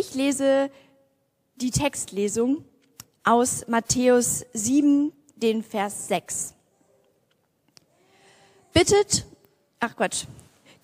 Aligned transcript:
Ich 0.00 0.14
lese 0.14 0.70
die 1.56 1.70
Textlesung 1.70 2.64
aus 3.22 3.68
Matthäus 3.68 4.46
7, 4.54 5.12
den 5.36 5.62
Vers 5.62 6.08
6. 6.08 6.54
Bittet, 8.72 9.26
ach 9.78 9.94
Quatsch, 9.96 10.24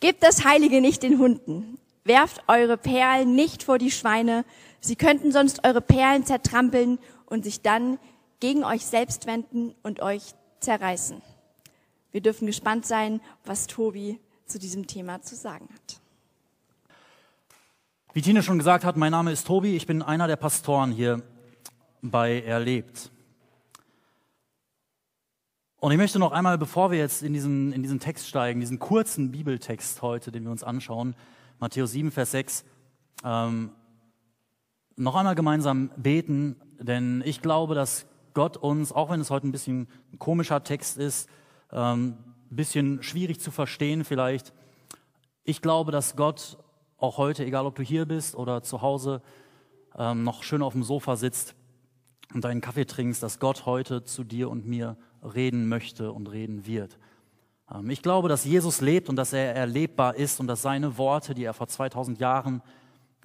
gebt 0.00 0.22
das 0.22 0.44
Heilige 0.44 0.82
nicht 0.82 1.02
den 1.02 1.18
Hunden, 1.18 1.79
werft 2.04 2.42
eure 2.46 2.76
Perlen 2.76 3.34
nicht 3.34 3.62
vor 3.62 3.79
die 3.79 3.90
Schweine, 3.90 4.44
sie 4.81 4.97
könnten 4.97 5.33
sonst 5.33 5.64
eure 5.64 5.80
Perlen 5.80 6.26
zertrampeln 6.26 6.98
und 7.24 7.44
sich 7.44 7.62
dann 7.62 7.98
gegen 8.38 8.64
euch 8.64 8.85
selbst 8.85 9.26
wenden 9.26 9.74
und 9.83 10.01
euch 10.01 10.35
zerreißen. 10.60 11.22
Wir 12.12 12.21
dürfen 12.21 12.44
gespannt 12.44 12.85
sein, 12.85 13.22
was 13.46 13.67
Tobi 13.67 14.21
zu 14.44 14.58
diesem 14.58 14.87
Thema 14.87 15.22
zu 15.22 15.37
sagen 15.37 15.71
hat. 15.72 16.01
Wie 18.16 18.23
Tine 18.23 18.42
schon 18.42 18.56
gesagt 18.56 18.87
hat, 18.87 18.96
mein 18.96 19.12
Name 19.12 19.30
ist 19.30 19.46
Tobi, 19.46 19.77
ich 19.77 19.87
bin 19.87 20.00
einer 20.00 20.27
der 20.27 20.36
Pastoren 20.36 20.91
hier 20.91 21.22
bei 22.00 22.41
Erlebt. 22.41 23.10
Und 25.80 25.92
ich 25.92 25.98
möchte 25.98 26.18
noch 26.18 26.32
einmal, 26.32 26.56
bevor 26.56 26.91
wir 26.91 26.96
jetzt 26.96 27.22
in 27.22 27.34
diesen, 27.34 27.74
in 27.74 27.82
diesen 27.82 28.00
Text 28.00 28.27
steigen, 28.27 28.60
diesen 28.60 28.78
kurzen 28.78 29.32
Bibeltext 29.32 30.00
heute, 30.00 30.32
den 30.32 30.44
wir 30.44 30.50
uns 30.50 30.64
anschauen, 30.64 31.14
Matthäus 31.58 31.92
7, 31.92 32.10
Vers 32.10 32.30
6, 32.30 32.64
ähm, 33.22 33.72
noch 34.96 35.14
einmal 35.14 35.34
gemeinsam 35.34 35.91
beten, 35.98 36.56
denn 36.78 37.22
ich 37.27 37.42
glaube, 37.42 37.74
dass 37.74 38.06
Gott 38.33 38.56
uns, 38.56 38.92
auch 38.92 39.10
wenn 39.10 39.20
es 39.20 39.28
heute 39.28 39.46
ein 39.46 39.52
bisschen 39.52 39.88
ein 40.14 40.19
komischer 40.19 40.64
Text 40.64 40.96
ist, 40.96 41.28
ähm, 41.70 42.16
bisschen 42.48 43.02
schwierig 43.02 43.41
zu 43.41 43.50
verstehen 43.50 44.05
vielleicht, 44.05 44.55
ich 45.44 45.60
glaube, 45.60 45.92
dass 45.92 46.16
Gott 46.16 46.56
auch 46.98 47.18
heute, 47.18 47.45
egal 47.45 47.66
ob 47.66 47.74
du 47.74 47.82
hier 47.82 48.06
bist 48.06 48.36
oder 48.36 48.62
zu 48.62 48.82
Hause 48.82 49.23
ähm, 49.96 50.24
noch 50.24 50.42
schön 50.42 50.62
auf 50.62 50.73
dem 50.73 50.82
Sofa 50.82 51.16
sitzt 51.16 51.55
und 52.34 52.44
deinen 52.44 52.61
Kaffee 52.61 52.86
trinkst, 52.86 53.22
dass 53.22 53.39
Gott 53.39 53.66
heute 53.66 54.05
zu 54.05 54.25
dir 54.25 54.50
und 54.50 54.66
mir 54.66 54.97
reden 55.22 55.69
möchte 55.69 56.12
und 56.12 56.30
reden 56.30 56.67
wird. 56.67 56.98
Ähm, 57.72 57.91
ich 57.91 58.02
glaube, 58.02 58.28
dass 58.28 58.44
Jesus 58.44 58.80
lebt 58.80 59.08
und 59.08 59.17
dass 59.17 59.33
er 59.33 59.55
erlebbar 59.55 60.17
ist 60.17 60.41
und 60.41 60.47
dass 60.47 60.62
seine 60.62 60.98
Worte, 60.98 61.34
die 61.34 61.44
er 61.44 61.55
vor 61.55 61.69
2000 61.69 62.19
Jahren 62.19 62.62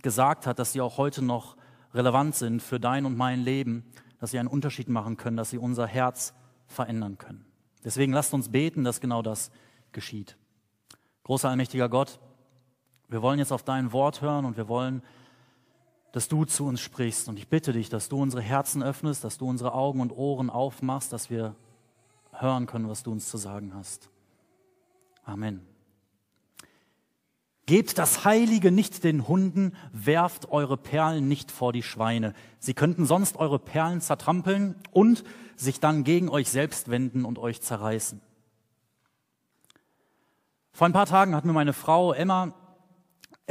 gesagt 0.02 0.48
hat, 0.48 0.60
dass 0.60 0.74
sie 0.74 0.82
auch 0.82 0.98
heute 0.98 1.22
noch 1.22 1.58
relevant 1.94 2.36
sind 2.36 2.62
für 2.62 2.80
dein 2.80 3.06
und 3.06 3.18
mein 3.18 3.42
Leben, 3.42 3.86
dass 4.20 4.32
sie 4.32 4.40
einen 4.40 4.48
Unterschied 4.48 4.88
machen 4.88 5.18
können, 5.18 5.38
dass 5.38 5.50
sie 5.50 5.58
unser 5.58 5.88
Herz 5.88 6.34
verändern 6.68 7.18
können. 7.18 7.46
Deswegen 7.84 8.14
lasst 8.14 8.34
uns 8.34 8.50
beten, 8.50 8.84
dass 8.84 9.02
genau 9.02 9.22
das 9.22 9.52
geschieht. 9.92 10.38
Großer 11.24 11.50
allmächtiger 11.50 11.90
Gott, 11.90 12.20
wir 13.12 13.22
wollen 13.22 13.40
jetzt 13.40 13.52
auf 13.52 13.64
dein 13.64 13.92
Wort 13.92 14.22
hören 14.22 14.46
und 14.46 14.56
wir 14.56 14.70
wollen, 14.70 15.04
dass 16.14 16.30
du 16.30 16.46
zu 16.46 16.66
uns 16.66 16.80
sprichst. 16.80 17.28
Und 17.28 17.38
ich 17.38 17.50
bitte 17.50 17.74
dich, 17.74 17.90
dass 17.90 18.08
du 18.08 18.22
unsere 18.22 18.42
Herzen 18.42 18.82
öffnest, 18.82 19.26
dass 19.26 19.38
du 19.38 19.48
unsere 19.48 19.74
Augen 19.74 20.00
und 20.00 20.12
Ohren 20.12 20.50
aufmachst, 20.50 21.12
dass 21.12 21.30
wir 21.30 21.56
hören 22.32 22.68
können, 22.68 22.88
was 22.88 23.04
du 23.04 23.12
uns 23.12 23.28
zu 23.28 23.38
sagen 23.38 23.74
hast. 23.76 24.10
Amen. 25.26 25.62
Gebt 27.66 27.98
das 27.98 28.24
Heilige 28.24 28.72
nicht 28.72 29.04
den 29.04 29.28
Hunden, 29.28 29.76
werft 29.92 30.50
eure 30.50 30.78
Perlen 30.78 31.28
nicht 31.28 31.52
vor 31.52 31.74
die 31.74 31.84
Schweine. 31.84 32.34
Sie 32.60 32.74
könnten 32.74 33.06
sonst 33.06 33.36
eure 33.38 33.60
Perlen 33.60 34.00
zertrampeln 34.00 34.76
und 34.92 35.26
sich 35.58 35.82
dann 35.82 36.06
gegen 36.06 36.30
euch 36.30 36.50
selbst 36.50 36.90
wenden 36.90 37.26
und 37.26 37.40
euch 37.40 37.62
zerreißen. 37.62 38.22
Vor 40.72 40.88
ein 40.88 40.94
paar 40.94 41.06
Tagen 41.06 41.36
hat 41.36 41.44
mir 41.44 41.54
meine 41.54 41.74
Frau 41.74 42.14
Emma 42.14 42.54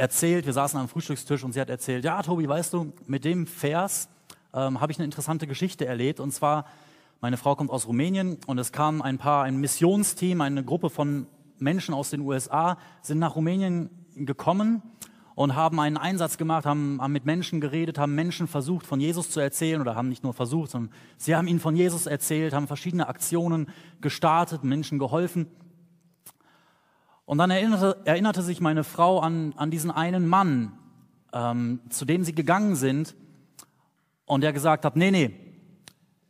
erzählt, 0.01 0.47
wir 0.47 0.53
saßen 0.53 0.79
am 0.79 0.87
Frühstückstisch 0.87 1.43
und 1.43 1.53
sie 1.53 1.61
hat 1.61 1.69
erzählt, 1.69 2.03
ja 2.03 2.23
Tobi, 2.23 2.49
weißt 2.49 2.73
du, 2.73 2.91
mit 3.05 3.23
dem 3.23 3.45
Vers 3.45 4.09
ähm, 4.51 4.81
habe 4.81 4.91
ich 4.91 4.97
eine 4.97 5.05
interessante 5.05 5.45
Geschichte 5.45 5.85
erlebt. 5.85 6.19
Und 6.19 6.31
zwar, 6.31 6.65
meine 7.21 7.37
Frau 7.37 7.55
kommt 7.55 7.69
aus 7.69 7.85
Rumänien 7.85 8.39
und 8.47 8.57
es 8.57 8.71
kam 8.71 9.03
ein 9.03 9.19
paar, 9.19 9.43
ein 9.43 9.57
Missionsteam, 9.57 10.41
eine 10.41 10.63
Gruppe 10.63 10.89
von 10.89 11.27
Menschen 11.59 11.93
aus 11.93 12.09
den 12.09 12.21
USA 12.21 12.79
sind 13.03 13.19
nach 13.19 13.35
Rumänien 13.35 13.91
gekommen 14.15 14.81
und 15.35 15.55
haben 15.55 15.79
einen 15.79 15.97
Einsatz 15.97 16.37
gemacht, 16.37 16.65
haben, 16.65 16.99
haben 16.99 17.13
mit 17.13 17.25
Menschen 17.25 17.61
geredet, 17.61 17.99
haben 17.99 18.15
Menschen 18.15 18.47
versucht, 18.47 18.87
von 18.87 18.99
Jesus 18.99 19.29
zu 19.29 19.39
erzählen 19.39 19.81
oder 19.81 19.93
haben 19.93 20.09
nicht 20.09 20.23
nur 20.23 20.33
versucht, 20.33 20.71
sondern 20.71 20.91
sie 21.17 21.35
haben 21.35 21.47
ihnen 21.47 21.59
von 21.59 21.75
Jesus 21.75 22.07
erzählt, 22.07 22.53
haben 22.53 22.65
verschiedene 22.65 23.07
Aktionen 23.07 23.69
gestartet, 24.01 24.63
Menschen 24.63 24.97
geholfen. 24.97 25.45
Und 27.31 27.37
dann 27.37 27.49
erinnerte, 27.49 27.95
erinnerte 28.03 28.41
sich 28.41 28.59
meine 28.59 28.83
Frau 28.83 29.21
an, 29.21 29.53
an 29.55 29.71
diesen 29.71 29.89
einen 29.89 30.27
Mann, 30.27 30.77
ähm, 31.31 31.79
zu 31.87 32.03
dem 32.03 32.25
sie 32.25 32.35
gegangen 32.35 32.75
sind 32.75 33.15
und 34.25 34.41
der 34.41 34.51
gesagt 34.51 34.83
hat, 34.83 34.97
nee, 34.97 35.11
nee, 35.11 35.33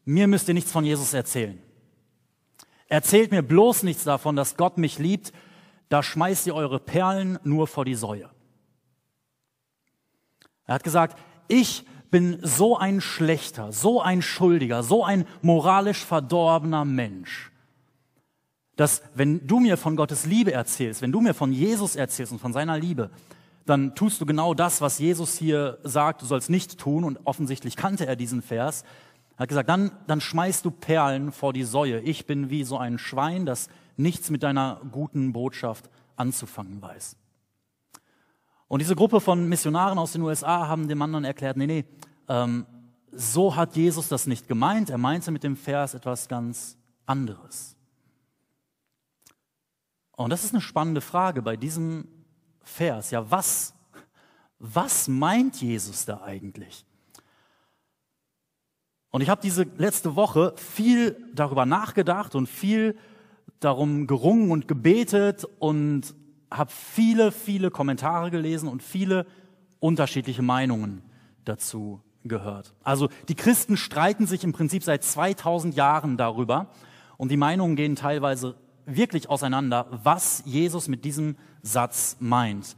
mir 0.06 0.28
müsst 0.28 0.47
ihr 0.47 0.53
nichts 0.53 0.72
von 0.72 0.85
Jesus 0.85 1.16
erzählen. 1.16 1.59
Erzählt 2.88 3.31
mir 3.31 3.41
bloß 3.41 3.81
nichts 3.81 4.03
davon, 4.03 4.35
dass 4.35 4.57
Gott 4.57 4.78
mich 4.78 5.00
liebt, 5.00 5.34
da 5.90 6.03
schmeißt 6.03 6.45
ihr 6.45 6.53
eure 6.53 6.79
Perlen 6.79 7.40
nur 7.44 7.66
vor 7.66 7.84
die 7.84 7.95
Säue. 7.95 8.29
Er 10.67 10.75
hat 10.75 10.84
gesagt, 10.84 11.17
ich 11.47 11.84
bin 12.11 12.38
so 12.44 12.78
ein 12.78 13.01
schlechter, 13.01 13.72
so 13.72 14.03
ein 14.03 14.22
schuldiger, 14.22 14.84
so 14.84 15.03
ein 15.03 15.25
moralisch 15.41 16.06
verdorbener 16.06 16.85
Mensch, 16.85 17.50
dass 18.81 19.03
wenn 19.14 19.46
du 19.46 19.59
mir 19.59 19.78
von 19.78 19.96
Gottes 19.96 20.25
Liebe 20.25 20.53
erzählst, 20.53 21.03
wenn 21.03 21.12
du 21.12 21.22
mir 21.22 21.36
von 21.36 21.53
Jesus 21.53 21.96
erzählst 21.96 22.31
und 22.31 22.40
von 22.40 22.52
seiner 22.52 22.80
Liebe, 22.80 23.12
dann 23.68 23.94
tust 23.94 24.19
du 24.19 24.25
genau 24.25 24.56
das, 24.56 24.81
was 24.81 24.97
Jesus 24.97 25.38
hier 25.38 25.78
sagt, 25.84 26.24
du 26.24 26.25
sollst 26.25 26.50
nicht 26.50 26.80
tun. 26.80 27.03
Und 27.03 27.20
offensichtlich 27.25 27.75
kannte 27.75 28.08
er 28.08 28.16
diesen 28.16 28.41
Vers. 28.41 28.84
Er 29.38 29.44
hat 29.44 29.50
gesagt, 29.50 29.70
dann, 29.70 29.91
dann 30.08 30.20
schmeißt 30.20 30.66
du 30.66 30.72
Perlen 30.72 31.31
vor 31.31 31.53
die 31.53 31.64
Säue. 31.64 32.00
Ich 32.00 32.25
bin 32.25 32.50
wie 32.50 32.64
so 32.64 32.80
ein 32.80 32.97
Schwein, 32.97 33.46
das 33.46 33.70
nichts 33.97 34.31
mit 34.31 34.41
deiner 34.41 34.81
guten 34.91 35.31
Botschaft 35.31 35.88
anzufangen 36.16 36.81
weiß. 36.81 37.18
Und 38.68 38.80
diese 38.80 38.96
Gruppe 38.96 39.22
von 39.22 39.47
Missionaren 39.47 40.00
aus 40.00 40.14
den 40.14 40.24
USA 40.24 40.68
haben 40.68 40.88
dem 40.88 40.97
Mann 40.97 41.14
dann 41.14 41.24
erklärt, 41.24 41.56
nee, 41.56 41.68
nee, 41.68 41.86
ähm, 42.28 42.66
so 43.12 43.56
hat 43.56 43.75
Jesus 43.75 44.08
das 44.08 44.25
nicht 44.25 44.47
gemeint. 44.47 44.90
Er 44.90 44.97
meinte 44.97 45.30
mit 45.30 45.44
dem 45.44 45.56
Vers 45.56 45.94
etwas 45.94 46.28
ganz 46.28 46.80
anderes. 47.06 47.71
Und 50.16 50.29
das 50.29 50.44
ist 50.44 50.53
eine 50.53 50.61
spannende 50.61 51.01
Frage 51.01 51.41
bei 51.41 51.57
diesem 51.57 52.07
Vers. 52.63 53.11
Ja, 53.11 53.29
was, 53.29 53.73
was 54.59 55.07
meint 55.07 55.61
Jesus 55.61 56.05
da 56.05 56.22
eigentlich? 56.22 56.85
Und 59.11 59.22
ich 59.22 59.29
habe 59.29 59.41
diese 59.41 59.63
letzte 59.77 60.16
Woche 60.16 60.53
viel 60.55 61.17
darüber 61.33 61.66
nachgedacht 61.66 62.33
und 62.35 62.47
viel 62.47 62.97
darum 63.59 64.07
gerungen 64.07 64.51
und 64.51 64.67
gebetet 64.67 65.45
und 65.59 66.16
habe 66.49 66.72
viele, 66.72 67.31
viele 67.31 67.72
Kommentare 67.72 68.31
gelesen 68.31 68.67
und 68.69 68.81
viele 68.81 69.25
unterschiedliche 69.79 70.41
Meinungen 70.41 71.03
dazu 71.45 72.01
gehört. 72.23 72.73
Also 72.83 73.09
die 73.28 73.35
Christen 73.35 73.78
streiten 73.78 74.28
sich 74.28 74.43
im 74.43 74.53
Prinzip 74.53 74.83
seit 74.83 75.03
2000 75.03 75.75
Jahren 75.75 76.17
darüber 76.17 76.67
und 77.17 77.31
die 77.31 77.38
Meinungen 77.38 77.75
gehen 77.75 77.95
teilweise 77.95 78.55
wirklich 78.96 79.29
auseinander, 79.29 79.88
was 80.03 80.44
Jesus 80.46 80.88
mit 80.88 81.06
diesem 81.06 81.35
Satz 81.62 82.18
meint. 82.19 82.75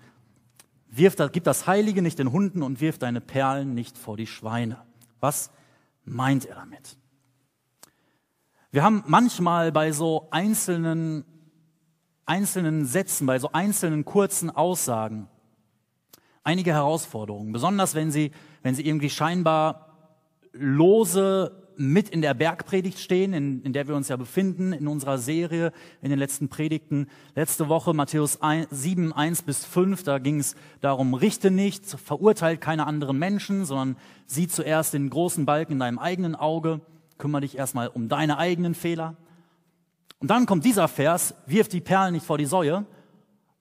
Wirf, 0.90 1.16
gib 1.32 1.44
das 1.44 1.66
Heilige 1.66 2.02
nicht 2.02 2.20
den 2.20 2.32
Hunden 2.32 2.62
und 2.62 2.82
wirf 2.82 2.98
deine 2.98 3.22
Perlen 3.22 3.74
nicht 3.74 3.98
vor 3.98 4.18
die 4.18 4.28
Schweine. 4.28 4.78
Was 5.20 5.52
meint 6.06 6.46
er 6.46 6.56
damit? 6.56 6.98
Wir 8.72 8.84
haben 8.84 9.04
manchmal 9.08 9.72
bei 9.72 9.92
so 9.92 10.28
einzelnen, 10.32 11.26
einzelnen 12.26 12.86
Sätzen, 12.86 13.26
bei 13.26 13.40
so 13.40 13.52
einzelnen 13.52 14.06
kurzen 14.06 14.50
Aussagen 14.50 15.28
einige 16.44 16.74
Herausforderungen, 16.74 17.54
besonders 17.54 17.96
wenn 17.96 18.12
sie, 18.12 18.32
wenn 18.62 18.76
sie 18.76 18.86
irgendwie 18.86 19.10
scheinbar 19.10 19.96
lose 20.52 21.63
mit 21.78 22.10
in 22.10 22.22
der 22.22 22.34
Bergpredigt 22.34 23.00
stehen, 23.00 23.34
in, 23.34 23.62
in 23.64 23.74
der 23.74 23.88
wir 23.88 23.96
uns 23.96 24.08
ja 24.08 24.16
befinden, 24.16 24.74
in 24.74 24.88
unserer 24.88 25.18
Serie, 25.18 25.72
in 26.02 26.10
den 26.10 26.20
letzten 26.20 26.50
Predigten. 26.50 27.08
Letzte 27.36 27.70
Woche 27.70 27.94
Matthäus 27.94 28.40
7, 28.70 29.14
1 29.14 29.42
bis 29.44 29.66
5, 29.66 30.04
da 30.04 30.20
ging 30.20 30.40
es 30.40 30.56
darum, 30.82 31.14
richte 31.14 31.52
nicht, 31.52 31.86
verurteilt 31.86 32.62
keine 32.62 32.88
anderen 32.88 33.18
Menschen, 33.18 33.66
sondern 33.66 33.98
sieh 34.26 34.48
zuerst 34.48 34.94
den 34.94 35.10
großen 35.10 35.46
Balken 35.46 35.74
in 35.74 35.80
deinem 35.80 36.00
eigenen 36.00 36.36
Auge 36.36 36.82
kümmere 37.18 37.42
dich 37.42 37.58
erstmal 37.58 37.88
um 37.88 38.10
deine 38.10 38.38
eigenen 38.38 38.76
Fehler. 38.76 39.16
Und 40.20 40.30
dann 40.30 40.46
kommt 40.46 40.66
dieser 40.66 40.88
Vers, 40.88 41.36
wirf 41.46 41.68
die 41.68 41.82
Perlen 41.82 42.14
nicht 42.14 42.26
vor 42.26 42.38
die 42.38 42.46
Säue. 42.46 42.86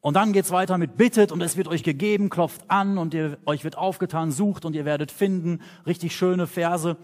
Und 0.00 0.14
dann 0.14 0.32
geht's 0.32 0.50
weiter 0.50 0.78
mit 0.78 0.96
bittet 0.96 1.30
und 1.30 1.40
es 1.40 1.56
wird 1.56 1.68
euch 1.68 1.84
gegeben, 1.84 2.28
klopft 2.28 2.62
an 2.68 2.98
und 2.98 3.14
ihr, 3.14 3.38
euch 3.46 3.62
wird 3.62 3.78
aufgetan, 3.78 4.32
sucht 4.32 4.64
und 4.64 4.74
ihr 4.74 4.84
werdet 4.84 5.12
finden. 5.12 5.60
Richtig 5.86 6.16
schöne 6.16 6.48
Verse. 6.48 6.96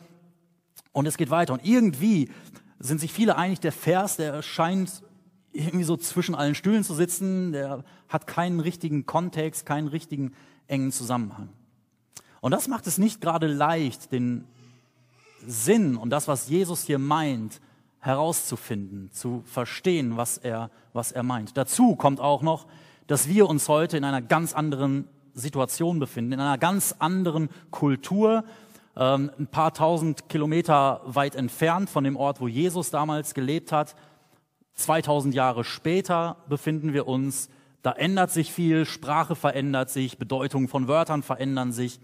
Und 0.93 1.07
es 1.07 1.17
geht 1.17 1.31
weiter. 1.31 1.53
Und 1.53 1.65
irgendwie 1.65 2.31
sind 2.79 3.01
sich 3.01 3.13
viele 3.13 3.37
einig, 3.37 3.61
der 3.61 3.73
Vers, 3.73 4.17
der 4.17 4.43
scheint 4.43 5.03
irgendwie 5.53 5.85
so 5.85 5.97
zwischen 5.97 6.35
allen 6.35 6.55
Stühlen 6.55 6.85
zu 6.85 6.95
sitzen, 6.95 7.53
der 7.53 7.85
hat 8.09 8.27
keinen 8.27 8.61
richtigen 8.61 9.07
Kontext, 9.07 9.67
keinen 9.67 9.89
richtigen 9.89 10.33
engen 10.67 10.93
Zusammenhang. 10.93 11.49
Und 12.41 12.53
das 12.53 12.69
macht 12.69 12.87
es 12.87 12.99
nicht 12.99 13.21
gerade 13.21 13.47
leicht, 13.47 14.13
den 14.13 14.45
Sinn 15.47 15.97
und 15.97 16.11
das, 16.11 16.29
was 16.29 16.49
Jesus 16.49 16.85
hier 16.85 16.99
meint, 16.99 17.61
herauszufinden, 18.01 19.11
zu 19.13 19.43
verstehen, 19.45 20.17
was 20.17 20.39
er, 20.39 20.71
was 20.93 21.11
er 21.13 21.23
meint. 21.23 21.57
Dazu 21.57 21.97
kommt 21.97 22.21
auch 22.21 22.43
noch, 22.43 22.67
dass 23.07 23.29
wir 23.29 23.49
uns 23.49 23.69
heute 23.69 23.97
in 23.97 24.05
einer 24.05 24.23
ganz 24.23 24.53
anderen 24.53 25.09
Situation 25.35 25.99
befinden, 25.99 26.33
in 26.33 26.41
einer 26.41 26.59
ganz 26.59 26.95
anderen 26.99 27.49
Kultur, 27.71 28.45
ähm, 28.99 29.31
ein 29.39 29.47
paar 29.47 29.73
tausend 29.73 30.29
Kilometer 30.29 31.01
weit 31.05 31.37
entfernt 31.37 31.89
von 31.89 32.03
dem 32.03 32.17
Ort, 32.17 32.41
wo 32.41 32.49
Jesus 32.49 32.91
damals 32.91 33.33
gelebt 33.33 33.71
hat. 33.71 33.95
2000 34.75 35.35
Jahre 35.35 35.65
später 35.65 36.37
befinden 36.49 36.93
wir 36.93 37.07
uns. 37.07 37.49
Da 37.83 37.93
ändert 37.93 38.33
sich 38.33 38.53
viel, 38.53 38.85
Sprache 38.85 39.37
verändert 39.37 39.89
sich, 39.89 40.19
Bedeutungen 40.19 40.67
von 40.67 40.89
Wörtern 40.89 41.23
verändern 41.23 41.73
sich. 41.73 42.01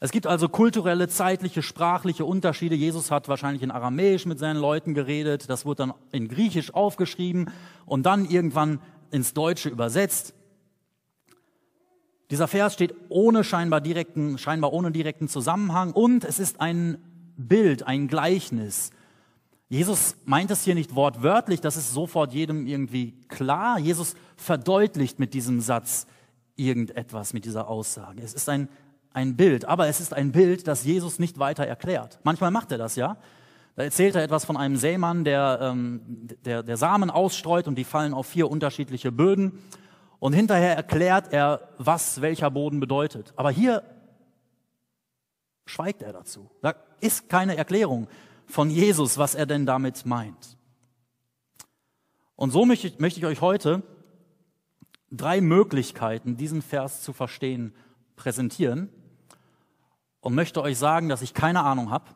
Es 0.00 0.12
gibt 0.12 0.28
also 0.28 0.48
kulturelle, 0.48 1.08
zeitliche, 1.08 1.62
sprachliche 1.62 2.24
Unterschiede. 2.24 2.76
Jesus 2.76 3.10
hat 3.10 3.28
wahrscheinlich 3.28 3.64
in 3.64 3.72
Aramäisch 3.72 4.26
mit 4.26 4.38
seinen 4.38 4.60
Leuten 4.60 4.94
geredet. 4.94 5.50
Das 5.50 5.66
wurde 5.66 5.88
dann 5.88 5.94
in 6.12 6.28
Griechisch 6.28 6.72
aufgeschrieben 6.72 7.50
und 7.84 8.06
dann 8.06 8.24
irgendwann 8.24 8.80
ins 9.10 9.34
Deutsche 9.34 9.68
übersetzt. 9.68 10.34
Dieser 12.30 12.48
Vers 12.48 12.74
steht 12.74 12.94
ohne 13.08 13.44
scheinbar 13.44 13.80
direkten, 13.80 14.38
scheinbar 14.38 14.72
ohne 14.72 14.92
direkten 14.92 15.28
Zusammenhang 15.28 15.92
und 15.92 16.24
es 16.24 16.38
ist 16.38 16.60
ein 16.60 16.98
Bild, 17.36 17.84
ein 17.84 18.08
Gleichnis. 18.08 18.90
Jesus 19.68 20.16
meint 20.24 20.50
es 20.50 20.64
hier 20.64 20.74
nicht 20.74 20.94
wortwörtlich, 20.94 21.60
das 21.60 21.76
ist 21.76 21.92
sofort 21.92 22.32
jedem 22.32 22.66
irgendwie 22.66 23.12
klar. 23.28 23.78
Jesus 23.78 24.14
verdeutlicht 24.36 25.18
mit 25.18 25.34
diesem 25.34 25.60
Satz 25.60 26.06
irgendetwas, 26.56 27.32
mit 27.32 27.44
dieser 27.44 27.68
Aussage. 27.68 28.22
Es 28.22 28.34
ist 28.34 28.48
ein 28.48 28.68
ein 29.12 29.36
Bild, 29.36 29.64
aber 29.64 29.88
es 29.88 30.00
ist 30.00 30.14
ein 30.14 30.32
Bild, 30.32 30.68
das 30.68 30.84
Jesus 30.84 31.18
nicht 31.18 31.38
weiter 31.38 31.66
erklärt. 31.66 32.18
Manchmal 32.22 32.50
macht 32.50 32.72
er 32.72 32.78
das, 32.78 32.96
ja. 32.96 33.16
Da 33.76 33.84
erzählt 33.84 34.16
er 34.16 34.22
etwas 34.22 34.44
von 34.44 34.56
einem 34.56 34.76
Sämann, 34.76 35.24
der, 35.24 35.58
ähm, 35.62 36.00
der, 36.44 36.62
der 36.62 36.76
Samen 36.76 37.10
ausstreut 37.10 37.68
und 37.68 37.76
die 37.76 37.84
fallen 37.84 38.12
auf 38.12 38.26
vier 38.26 38.50
unterschiedliche 38.50 39.12
Böden. 39.12 39.58
Und 40.20 40.32
hinterher 40.32 40.76
erklärt 40.76 41.32
er, 41.32 41.68
was 41.78 42.20
welcher 42.20 42.50
Boden 42.50 42.80
bedeutet. 42.80 43.32
Aber 43.36 43.50
hier 43.50 43.82
schweigt 45.66 46.02
er 46.02 46.12
dazu. 46.12 46.50
Da 46.60 46.74
ist 47.00 47.28
keine 47.28 47.56
Erklärung 47.56 48.08
von 48.46 48.70
Jesus, 48.70 49.18
was 49.18 49.34
er 49.34 49.46
denn 49.46 49.66
damit 49.66 50.06
meint. 50.06 50.56
Und 52.34 52.50
so 52.50 52.64
möchte 52.64 52.88
ich, 52.88 52.98
möchte 52.98 53.20
ich 53.20 53.26
euch 53.26 53.40
heute 53.40 53.82
drei 55.10 55.40
Möglichkeiten, 55.40 56.36
diesen 56.36 56.62
Vers 56.62 57.02
zu 57.02 57.12
verstehen, 57.12 57.74
präsentieren 58.16 58.88
und 60.20 60.34
möchte 60.34 60.62
euch 60.62 60.78
sagen, 60.78 61.08
dass 61.08 61.22
ich 61.22 61.34
keine 61.34 61.62
Ahnung 61.62 61.90
habe, 61.90 62.06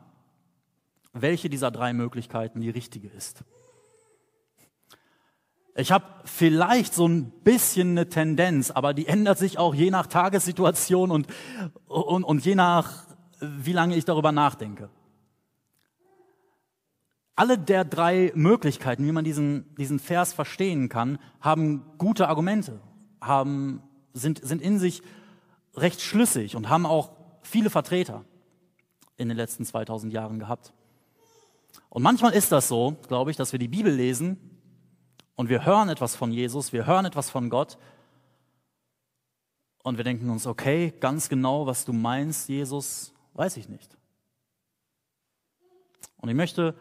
welche 1.12 1.48
dieser 1.48 1.70
drei 1.70 1.92
Möglichkeiten 1.92 2.60
die 2.60 2.70
richtige 2.70 3.08
ist. 3.08 3.44
Ich 5.74 5.90
habe 5.90 6.04
vielleicht 6.24 6.92
so 6.92 7.08
ein 7.08 7.30
bisschen 7.44 7.92
eine 7.92 8.08
Tendenz, 8.08 8.70
aber 8.70 8.92
die 8.92 9.06
ändert 9.06 9.38
sich 9.38 9.58
auch 9.58 9.74
je 9.74 9.90
nach 9.90 10.06
Tagessituation 10.06 11.10
und, 11.10 11.26
und, 11.86 12.24
und 12.24 12.44
je 12.44 12.54
nach, 12.54 13.06
wie 13.40 13.72
lange 13.72 13.96
ich 13.96 14.04
darüber 14.04 14.32
nachdenke. 14.32 14.90
Alle 17.34 17.56
der 17.56 17.86
drei 17.86 18.32
Möglichkeiten, 18.34 19.06
wie 19.06 19.12
man 19.12 19.24
diesen, 19.24 19.74
diesen 19.76 19.98
Vers 19.98 20.34
verstehen 20.34 20.90
kann, 20.90 21.18
haben 21.40 21.82
gute 21.96 22.28
Argumente, 22.28 22.80
haben, 23.22 23.82
sind, 24.12 24.44
sind 24.44 24.60
in 24.60 24.78
sich 24.78 25.02
recht 25.74 26.02
schlüssig 26.02 26.54
und 26.54 26.68
haben 26.68 26.84
auch 26.84 27.12
viele 27.40 27.70
Vertreter 27.70 28.26
in 29.16 29.28
den 29.28 29.38
letzten 29.38 29.64
2000 29.64 30.12
Jahren 30.12 30.38
gehabt. 30.38 30.74
Und 31.88 32.02
manchmal 32.02 32.34
ist 32.34 32.52
das 32.52 32.68
so, 32.68 32.96
glaube 33.08 33.30
ich, 33.30 33.38
dass 33.38 33.52
wir 33.52 33.58
die 33.58 33.68
Bibel 33.68 33.92
lesen 33.92 34.51
und 35.34 35.48
wir 35.48 35.64
hören 35.64 35.88
etwas 35.88 36.16
von 36.16 36.32
Jesus, 36.32 36.72
wir 36.72 36.86
hören 36.86 37.04
etwas 37.04 37.30
von 37.30 37.50
Gott 37.50 37.78
und 39.82 39.96
wir 39.96 40.04
denken 40.04 40.30
uns, 40.30 40.46
okay, 40.46 40.92
ganz 41.00 41.28
genau, 41.28 41.66
was 41.66 41.84
du 41.84 41.92
meinst, 41.92 42.48
Jesus, 42.48 43.12
weiß 43.34 43.56
ich 43.56 43.68
nicht. 43.68 43.96
Und 46.18 46.28
ich 46.28 46.36
möchte 46.36 46.76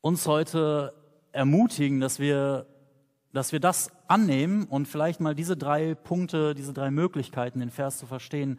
uns 0.00 0.26
heute 0.26 0.94
ermutigen, 1.32 2.00
dass 2.00 2.18
wir 2.18 2.66
dass 3.36 3.52
wir 3.52 3.60
das 3.60 3.90
annehmen 4.08 4.64
und 4.64 4.88
vielleicht 4.88 5.20
mal 5.20 5.34
diese 5.34 5.58
drei 5.58 5.94
Punkte, 5.94 6.54
diese 6.54 6.72
drei 6.72 6.90
Möglichkeiten, 6.90 7.60
den 7.60 7.70
Vers 7.70 7.98
zu 7.98 8.06
verstehen, 8.06 8.58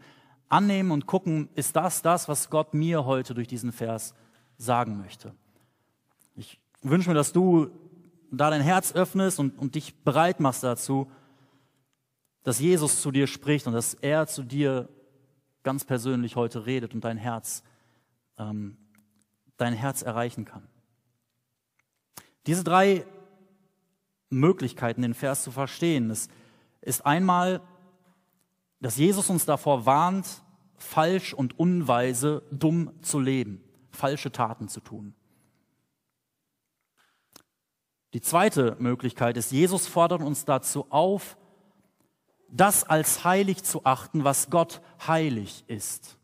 annehmen 0.49 0.91
und 0.91 1.07
gucken, 1.07 1.49
ist 1.55 1.75
das 1.75 2.03
das, 2.03 2.29
was 2.29 2.51
Gott 2.51 2.75
mir 2.75 3.03
heute 3.05 3.33
durch 3.33 3.47
diesen 3.47 3.71
Vers 3.71 4.13
sagen 4.57 4.99
möchte. 4.99 5.33
Ich 6.35 6.59
wünsche 6.81 7.09
mir, 7.09 7.15
dass 7.15 7.33
du 7.33 7.69
da 8.31 8.49
dein 8.49 8.61
Herz 8.61 8.93
öffnest 8.93 9.39
und, 9.39 9.57
und 9.57 9.75
dich 9.75 9.95
bereit 10.03 10.39
machst 10.39 10.63
dazu, 10.63 11.09
dass 12.43 12.59
Jesus 12.59 13.01
zu 13.01 13.11
dir 13.11 13.27
spricht 13.27 13.67
und 13.67 13.73
dass 13.73 13.93
er 13.93 14.27
zu 14.27 14.43
dir 14.43 14.89
ganz 15.63 15.85
persönlich 15.85 16.35
heute 16.35 16.65
redet 16.65 16.93
und 16.93 17.03
dein 17.03 17.17
Herz, 17.17 17.63
ähm, 18.37 18.77
dein 19.57 19.73
Herz 19.73 20.01
erreichen 20.01 20.45
kann. 20.45 20.67
Diese 22.45 22.63
drei 22.63 23.05
Möglichkeiten, 24.29 25.01
den 25.01 25.13
Vers 25.13 25.43
zu 25.43 25.51
verstehen. 25.51 26.09
Es 26.09 26.29
ist 26.81 27.05
einmal, 27.05 27.61
dass 28.79 28.97
Jesus 28.97 29.29
uns 29.29 29.45
davor 29.45 29.85
warnt, 29.85 30.43
falsch 30.77 31.33
und 31.33 31.59
unweise, 31.59 32.43
dumm 32.51 32.91
zu 33.01 33.19
leben, 33.19 33.63
falsche 33.91 34.31
Taten 34.31 34.67
zu 34.69 34.79
tun. 34.79 35.15
Die 38.13 38.21
zweite 38.21 38.75
Möglichkeit 38.79 39.37
ist, 39.37 39.51
Jesus 39.51 39.87
fordert 39.87 40.21
uns 40.21 40.45
dazu 40.45 40.87
auf, 40.89 41.37
das 42.49 42.83
als 42.83 43.23
heilig 43.23 43.63
zu 43.63 43.83
achten, 43.83 44.23
was 44.23 44.49
Gott 44.49 44.81
heilig 45.05 45.65
ist. 45.67 46.17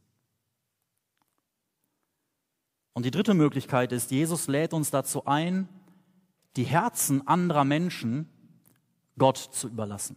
Und 2.93 3.05
die 3.05 3.11
dritte 3.11 3.33
Möglichkeit 3.33 3.91
ist, 3.91 4.11
Jesus 4.11 4.47
lädt 4.47 4.73
uns 4.73 4.91
dazu 4.91 5.25
ein, 5.25 5.67
die 6.55 6.63
Herzen 6.63 7.27
anderer 7.27 7.65
Menschen 7.65 8.29
Gott 9.17 9.37
zu 9.37 9.67
überlassen. 9.67 10.15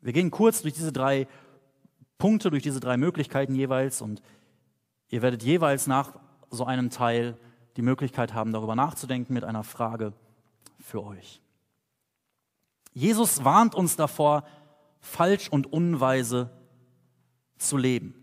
Wir 0.00 0.12
gehen 0.12 0.30
kurz 0.30 0.62
durch 0.62 0.74
diese 0.74 0.92
drei 0.92 1.26
Punkte, 2.18 2.50
durch 2.50 2.62
diese 2.62 2.80
drei 2.80 2.96
Möglichkeiten 2.96 3.54
jeweils 3.54 4.00
und 4.00 4.22
ihr 5.08 5.22
werdet 5.22 5.42
jeweils 5.42 5.86
nach 5.86 6.18
so 6.50 6.64
einem 6.64 6.90
Teil 6.90 7.38
die 7.76 7.82
Möglichkeit 7.82 8.34
haben, 8.34 8.52
darüber 8.52 8.74
nachzudenken 8.74 9.34
mit 9.34 9.44
einer 9.44 9.64
Frage 9.64 10.12
für 10.80 11.04
euch. 11.04 11.40
Jesus 12.92 13.44
warnt 13.44 13.74
uns 13.74 13.96
davor, 13.96 14.44
falsch 15.00 15.48
und 15.48 15.72
unweise 15.72 16.50
zu 17.58 17.76
leben. 17.76 18.14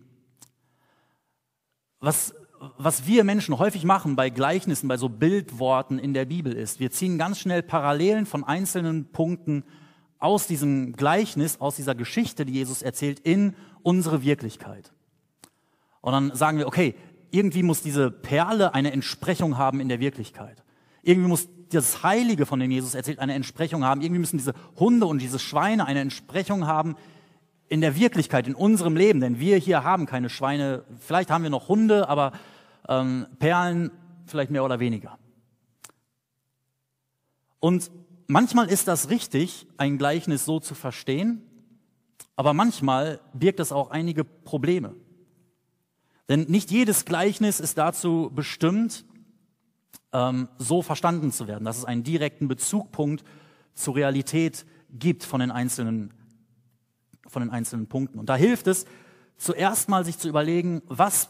Was 2.00 2.34
was 2.78 3.06
wir 3.06 3.24
Menschen 3.24 3.58
häufig 3.58 3.84
machen 3.84 4.16
bei 4.16 4.30
Gleichnissen, 4.30 4.88
bei 4.88 4.98
so 4.98 5.10
Bildworten 5.10 6.00
in 6.00 6.14
der 6.14 6.26
Bibel 6.26 6.54
ist, 6.54 6.80
wir 6.80 6.92
ziehen 6.92 7.18
ganz 7.18 7.40
schnell 7.40 7.64
Parallelen 7.64 8.26
von 8.26 8.44
einzelnen 8.44 9.12
Punkten 9.12 9.64
aus 10.20 10.48
diesem 10.48 10.94
Gleichnis, 10.94 11.60
aus 11.60 11.76
dieser 11.76 11.96
Geschichte, 11.96 12.46
die 12.46 12.54
Jesus 12.54 12.82
erzählt, 12.82 13.20
in 13.20 13.56
unsere 13.82 14.24
Wirklichkeit. 14.24 14.94
Und 16.02 16.14
dann 16.14 16.36
sagen 16.36 16.58
wir, 16.58 16.68
okay, 16.68 16.96
irgendwie 17.34 17.64
muss 17.64 17.82
diese 17.82 18.12
Perle 18.12 18.76
eine 18.76 18.92
Entsprechung 18.94 19.58
haben 19.58 19.80
in 19.80 19.90
der 19.90 20.00
Wirklichkeit. 20.00 20.64
Irgendwie 21.02 21.28
muss 21.28 21.50
das 21.70 22.04
Heilige, 22.04 22.46
von 22.46 22.60
dem 22.60 22.70
Jesus 22.70 22.94
erzählt, 22.94 23.18
eine 23.18 23.34
Entsprechung 23.34 23.84
haben. 23.84 24.02
Irgendwie 24.02 24.20
müssen 24.20 24.38
diese 24.38 24.54
Hunde 24.78 25.08
und 25.08 25.20
diese 25.20 25.40
Schweine 25.40 25.88
eine 25.88 26.02
Entsprechung 26.02 26.68
haben 26.68 26.96
in 27.70 27.82
der 27.82 27.96
Wirklichkeit, 27.96 28.48
in 28.48 28.54
unserem 28.54 28.96
Leben. 28.96 29.20
Denn 29.20 29.40
wir 29.40 29.58
hier 29.58 29.84
haben 29.84 30.06
keine 30.06 30.30
Schweine. 30.30 30.84
Vielleicht 31.00 31.32
haben 31.32 31.42
wir 31.42 31.50
noch 31.50 31.70
Hunde, 31.70 32.08
aber 32.08 32.34
ähm, 32.88 33.26
Perlen 33.40 33.90
vielleicht 34.28 34.52
mehr 34.52 34.64
oder 34.64 34.80
weniger. 34.80 35.18
Und 37.60 37.90
manchmal 38.28 38.70
ist 38.70 38.88
das 38.88 39.10
richtig, 39.10 39.66
ein 39.78 39.98
Gleichnis 39.98 40.46
so 40.46 40.60
zu 40.60 40.76
verstehen, 40.76 41.42
aber 42.36 42.54
manchmal 42.54 43.22
birgt 43.34 43.60
es 43.60 43.72
auch 43.72 43.90
einige 43.90 44.24
Probleme. 44.24 44.94
Denn 46.30 46.46
nicht 46.50 46.72
jedes 46.72 47.06
Gleichnis 47.06 47.60
ist 47.60 47.78
dazu 47.78 48.32
bestimmt, 48.34 49.06
ähm, 50.12 50.48
so 50.58 50.82
verstanden 50.82 51.32
zu 51.32 51.48
werden, 51.48 51.66
dass 51.66 51.78
es 51.78 51.86
einen 51.86 52.04
direkten 52.04 52.48
Bezugpunkt 52.48 53.24
zur 53.74 53.96
Realität 53.96 54.66
gibt 54.90 55.24
von 55.24 55.40
den 55.40 55.52
einzelnen, 55.52 56.14
von 57.28 57.42
den 57.42 57.50
einzelnen 57.50 57.88
Punkten. 57.88 58.20
Und 58.20 58.30
da 58.30 58.36
hilft 58.36 58.68
es, 58.68 58.86
zuerst 59.38 59.90
mal 59.90 60.06
sich 60.06 60.18
zu 60.18 60.30
überlegen, 60.30 60.82
was 60.86 61.30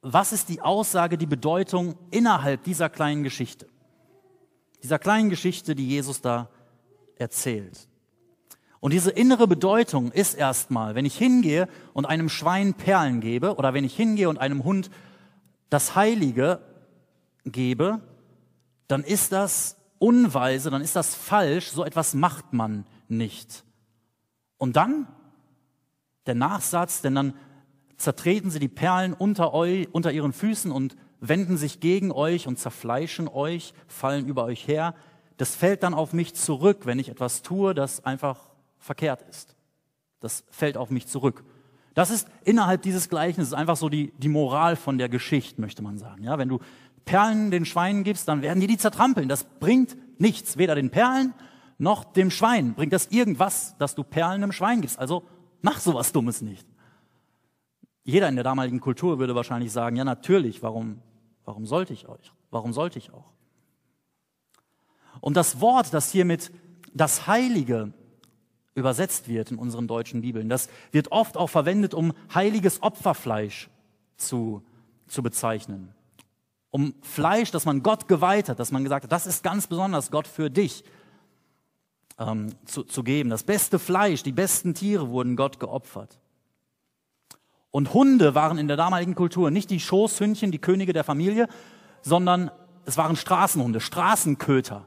was 0.00 0.32
ist 0.32 0.48
die 0.48 0.60
Aussage, 0.60 1.18
die 1.18 1.26
Bedeutung 1.26 1.96
innerhalb 2.10 2.62
dieser 2.64 2.88
kleinen 2.88 3.24
Geschichte? 3.24 3.66
Dieser 4.82 4.98
kleinen 4.98 5.28
Geschichte, 5.28 5.74
die 5.74 5.88
Jesus 5.88 6.20
da 6.20 6.50
erzählt. 7.16 7.88
Und 8.80 8.92
diese 8.92 9.10
innere 9.10 9.48
Bedeutung 9.48 10.12
ist 10.12 10.34
erstmal, 10.34 10.94
wenn 10.94 11.04
ich 11.04 11.16
hingehe 11.16 11.68
und 11.94 12.06
einem 12.06 12.28
Schwein 12.28 12.74
Perlen 12.74 13.20
gebe 13.20 13.56
oder 13.56 13.74
wenn 13.74 13.84
ich 13.84 13.96
hingehe 13.96 14.28
und 14.28 14.38
einem 14.38 14.64
Hund 14.64 14.90
das 15.68 15.96
Heilige 15.96 16.60
gebe, 17.44 18.00
dann 18.86 19.02
ist 19.02 19.32
das 19.32 19.76
unweise, 19.98 20.70
dann 20.70 20.82
ist 20.82 20.96
das 20.96 21.14
falsch, 21.14 21.70
so 21.70 21.84
etwas 21.84 22.14
macht 22.14 22.52
man 22.52 22.86
nicht. 23.08 23.64
Und 24.58 24.76
dann 24.76 25.08
der 26.26 26.34
Nachsatz, 26.34 27.02
denn 27.02 27.14
dann 27.14 27.34
zertreten 27.96 28.50
sie 28.50 28.60
die 28.60 28.68
Perlen 28.68 29.12
unter, 29.12 29.54
euch, 29.54 29.88
unter 29.92 30.12
ihren 30.12 30.32
Füßen 30.32 30.70
und 30.70 30.96
wenden 31.20 31.56
sich 31.56 31.80
gegen 31.80 32.12
euch 32.12 32.46
und 32.46 32.58
zerfleischen 32.58 33.26
euch, 33.26 33.74
fallen 33.88 34.26
über 34.26 34.44
euch 34.44 34.68
her. 34.68 34.94
Das 35.36 35.56
fällt 35.56 35.82
dann 35.82 35.94
auf 35.94 36.12
mich 36.12 36.34
zurück, 36.34 36.82
wenn 36.84 37.00
ich 37.00 37.08
etwas 37.08 37.42
tue, 37.42 37.74
das 37.74 38.04
einfach 38.04 38.50
verkehrt 38.78 39.22
ist. 39.28 39.56
Das 40.20 40.44
fällt 40.50 40.76
auf 40.76 40.90
mich 40.90 41.06
zurück. 41.06 41.44
Das 41.94 42.10
ist 42.10 42.28
innerhalb 42.44 42.82
dieses 42.82 43.08
Gleichnisses 43.08 43.52
einfach 43.52 43.76
so 43.76 43.88
die, 43.88 44.12
die 44.18 44.28
Moral 44.28 44.76
von 44.76 44.98
der 44.98 45.08
Geschichte, 45.08 45.60
möchte 45.60 45.82
man 45.82 45.98
sagen. 45.98 46.22
Ja, 46.22 46.38
wenn 46.38 46.48
du 46.48 46.60
Perlen 47.04 47.50
den 47.50 47.64
Schweinen 47.64 48.04
gibst, 48.04 48.28
dann 48.28 48.42
werden 48.42 48.60
die 48.60 48.66
die 48.66 48.78
zertrampeln. 48.78 49.28
Das 49.28 49.44
bringt 49.44 49.96
nichts. 50.20 50.58
Weder 50.58 50.74
den 50.74 50.90
Perlen 50.90 51.34
noch 51.78 52.04
dem 52.04 52.30
Schwein 52.30 52.74
bringt 52.74 52.92
das 52.92 53.06
irgendwas, 53.06 53.76
dass 53.78 53.94
du 53.94 54.04
Perlen 54.04 54.42
einem 54.42 54.52
Schwein 54.52 54.80
gibst. 54.80 54.98
Also 54.98 55.24
mach 55.62 55.80
sowas 55.80 56.12
Dummes 56.12 56.42
nicht. 56.42 56.66
Jeder 58.04 58.28
in 58.28 58.34
der 58.34 58.44
damaligen 58.44 58.80
Kultur 58.80 59.18
würde 59.18 59.34
wahrscheinlich 59.34 59.72
sagen, 59.72 59.96
ja 59.96 60.04
natürlich, 60.04 60.62
warum, 60.62 61.02
warum 61.44 61.66
sollte 61.66 61.92
ich 61.92 62.08
euch? 62.08 62.32
Warum 62.50 62.72
sollte 62.72 62.98
ich 62.98 63.12
auch? 63.12 63.32
Und 65.20 65.36
das 65.36 65.60
Wort, 65.60 65.92
das 65.92 66.10
hier 66.12 66.24
mit 66.24 66.52
das 66.94 67.26
Heilige 67.26 67.92
übersetzt 68.78 69.28
wird 69.28 69.50
in 69.50 69.58
unseren 69.58 69.86
deutschen 69.86 70.22
Bibeln. 70.22 70.48
Das 70.48 70.68
wird 70.92 71.12
oft 71.12 71.36
auch 71.36 71.48
verwendet, 71.48 71.94
um 71.94 72.12
heiliges 72.34 72.82
Opferfleisch 72.82 73.68
zu, 74.16 74.62
zu 75.06 75.22
bezeichnen. 75.22 75.94
Um 76.70 76.94
Fleisch, 77.02 77.50
das 77.50 77.64
man 77.64 77.82
Gott 77.82 78.08
geweiht 78.08 78.48
hat, 78.48 78.58
dass 78.58 78.72
man 78.72 78.84
gesagt 78.84 79.04
hat, 79.04 79.12
das 79.12 79.26
ist 79.26 79.42
ganz 79.42 79.66
besonders 79.66 80.10
Gott 80.10 80.26
für 80.26 80.50
dich 80.50 80.84
ähm, 82.18 82.54
zu, 82.64 82.84
zu 82.84 83.02
geben. 83.02 83.30
Das 83.30 83.42
beste 83.42 83.78
Fleisch, 83.78 84.22
die 84.22 84.32
besten 84.32 84.74
Tiere 84.74 85.08
wurden 85.08 85.36
Gott 85.36 85.60
geopfert. 85.60 86.18
Und 87.70 87.94
Hunde 87.94 88.34
waren 88.34 88.58
in 88.58 88.68
der 88.68 88.76
damaligen 88.76 89.14
Kultur 89.14 89.50
nicht 89.50 89.70
die 89.70 89.80
Schoßhündchen, 89.80 90.50
die 90.50 90.58
Könige 90.58 90.92
der 90.92 91.04
Familie, 91.04 91.48
sondern 92.02 92.50
es 92.86 92.96
waren 92.96 93.16
Straßenhunde, 93.16 93.80
Straßenköter. 93.80 94.86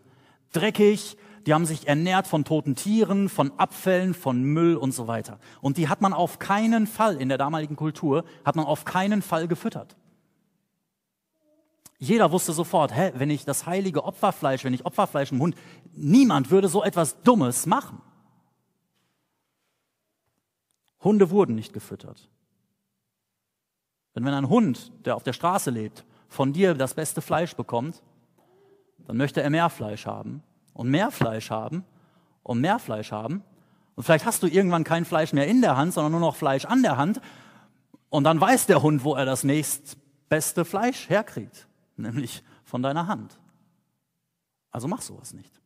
Dreckig, 0.51 1.17
die 1.45 1.53
haben 1.53 1.65
sich 1.65 1.87
ernährt 1.87 2.27
von 2.27 2.45
toten 2.45 2.75
Tieren, 2.75 3.29
von 3.29 3.51
Abfällen, 3.57 4.13
von 4.13 4.43
Müll 4.43 4.75
und 4.75 4.91
so 4.91 5.07
weiter. 5.07 5.39
Und 5.61 5.77
die 5.77 5.89
hat 5.89 6.01
man 6.01 6.13
auf 6.13 6.39
keinen 6.39 6.87
Fall 6.87 7.19
in 7.19 7.29
der 7.29 7.37
damaligen 7.37 7.75
Kultur, 7.75 8.25
hat 8.45 8.55
man 8.55 8.65
auf 8.65 8.85
keinen 8.85 9.21
Fall 9.21 9.47
gefüttert. 9.47 9.95
Jeder 11.97 12.31
wusste 12.31 12.53
sofort, 12.53 12.95
hä, 12.95 13.11
wenn 13.15 13.29
ich 13.29 13.45
das 13.45 13.65
heilige 13.65 14.03
Opferfleisch, 14.03 14.63
wenn 14.63 14.73
ich 14.73 14.85
Opferfleisch 14.85 15.31
im 15.31 15.39
Hund, 15.39 15.55
niemand 15.93 16.49
würde 16.49 16.67
so 16.67 16.83
etwas 16.83 17.21
Dummes 17.21 17.65
machen. 17.65 18.01
Hunde 21.03 21.29
wurden 21.29 21.55
nicht 21.55 21.73
gefüttert. 21.73 22.29
Denn 24.15 24.25
wenn 24.25 24.33
ein 24.33 24.49
Hund, 24.49 24.91
der 25.05 25.15
auf 25.15 25.23
der 25.23 25.33
Straße 25.33 25.71
lebt, 25.71 26.05
von 26.27 26.53
dir 26.53 26.73
das 26.73 26.93
beste 26.93 27.21
Fleisch 27.21 27.55
bekommt, 27.55 28.01
dann 29.05 29.17
möchte 29.17 29.41
er 29.41 29.49
mehr 29.49 29.69
Fleisch 29.69 30.05
haben 30.05 30.43
und 30.73 30.89
mehr 30.89 31.11
Fleisch 31.11 31.49
haben 31.49 31.83
und 32.43 32.61
mehr 32.61 32.79
Fleisch 32.79 33.11
haben. 33.11 33.43
Und 33.95 34.03
vielleicht 34.03 34.25
hast 34.25 34.43
du 34.43 34.47
irgendwann 34.47 34.83
kein 34.83 35.05
Fleisch 35.05 35.33
mehr 35.33 35.47
in 35.47 35.61
der 35.61 35.77
Hand, 35.77 35.93
sondern 35.93 36.11
nur 36.11 36.21
noch 36.21 36.35
Fleisch 36.35 36.65
an 36.65 36.81
der 36.81 36.97
Hand. 36.97 37.21
Und 38.09 38.23
dann 38.23 38.39
weiß 38.39 38.65
der 38.65 38.81
Hund, 38.81 39.03
wo 39.03 39.15
er 39.15 39.25
das 39.25 39.43
nächstbeste 39.43 40.65
Fleisch 40.65 41.09
herkriegt, 41.09 41.67
nämlich 41.97 42.43
von 42.63 42.81
deiner 42.81 43.07
Hand. 43.07 43.37
Also 44.71 44.87
mach 44.87 45.01
sowas 45.01 45.33
nicht. 45.33 45.61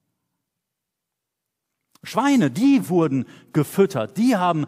Schweine, 2.03 2.51
die 2.51 2.89
wurden 2.89 3.25
gefüttert, 3.53 4.17
die 4.17 4.35
haben 4.35 4.65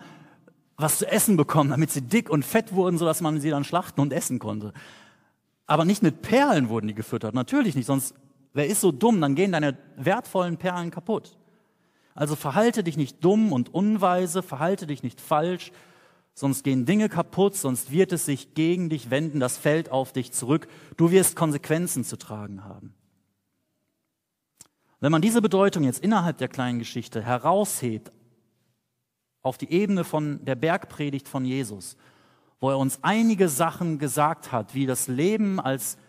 was 0.75 0.99
zu 0.99 1.07
essen 1.07 1.37
bekommen, 1.37 1.71
damit 1.71 1.91
sie 1.91 2.01
dick 2.01 2.29
und 2.29 2.45
fett 2.45 2.73
wurden, 2.73 2.97
sodass 2.97 3.21
man 3.21 3.39
sie 3.41 3.49
dann 3.49 3.63
schlachten 3.63 3.99
und 3.99 4.13
essen 4.13 4.39
konnte. 4.39 4.73
Aber 5.65 5.85
nicht 5.85 6.03
mit 6.03 6.21
Perlen 6.21 6.69
wurden 6.69 6.87
die 6.87 6.93
gefüttert, 6.93 7.33
natürlich 7.33 7.75
nicht, 7.75 7.87
sonst 7.87 8.13
Wer 8.57 8.65
ist 8.65 8.81
so 8.81 8.91
dumm? 8.91 9.21
Dann 9.21 9.35
gehen 9.35 9.51
deine 9.51 9.77
wertvollen 9.97 10.57
Perlen 10.57 10.89
kaputt. 10.89 11.37
Also 12.15 12.35
verhalte 12.35 12.83
dich 12.83 12.97
nicht 12.97 13.23
dumm 13.23 13.51
und 13.51 13.71
unweise, 13.71 14.41
verhalte 14.41 14.87
dich 14.87 15.03
nicht 15.03 15.21
falsch, 15.21 15.71
sonst 16.33 16.63
gehen 16.63 16.87
Dinge 16.87 17.07
kaputt, 17.07 17.55
sonst 17.55 17.91
wird 17.91 18.11
es 18.13 18.25
sich 18.25 18.55
gegen 18.55 18.89
dich 18.89 19.11
wenden, 19.11 19.39
das 19.39 19.59
fällt 19.59 19.91
auf 19.91 20.11
dich 20.11 20.31
zurück. 20.31 20.67
Du 20.97 21.11
wirst 21.11 21.35
Konsequenzen 21.35 22.03
zu 22.03 22.17
tragen 22.17 22.63
haben. 22.63 22.95
Wenn 25.01 25.11
man 25.11 25.21
diese 25.21 25.43
Bedeutung 25.43 25.83
jetzt 25.83 26.03
innerhalb 26.03 26.39
der 26.39 26.47
kleinen 26.47 26.79
Geschichte 26.79 27.21
heraushebt 27.21 28.11
auf 29.43 29.59
die 29.59 29.71
Ebene 29.71 30.03
von 30.03 30.43
der 30.45 30.55
Bergpredigt 30.55 31.27
von 31.27 31.45
Jesus, 31.45 31.95
wo 32.59 32.71
er 32.71 32.79
uns 32.79 33.03
einige 33.03 33.49
Sachen 33.49 33.99
gesagt 33.99 34.51
hat, 34.51 34.73
wie 34.73 34.87
das 34.87 35.07
Leben 35.07 35.59
als 35.59 35.99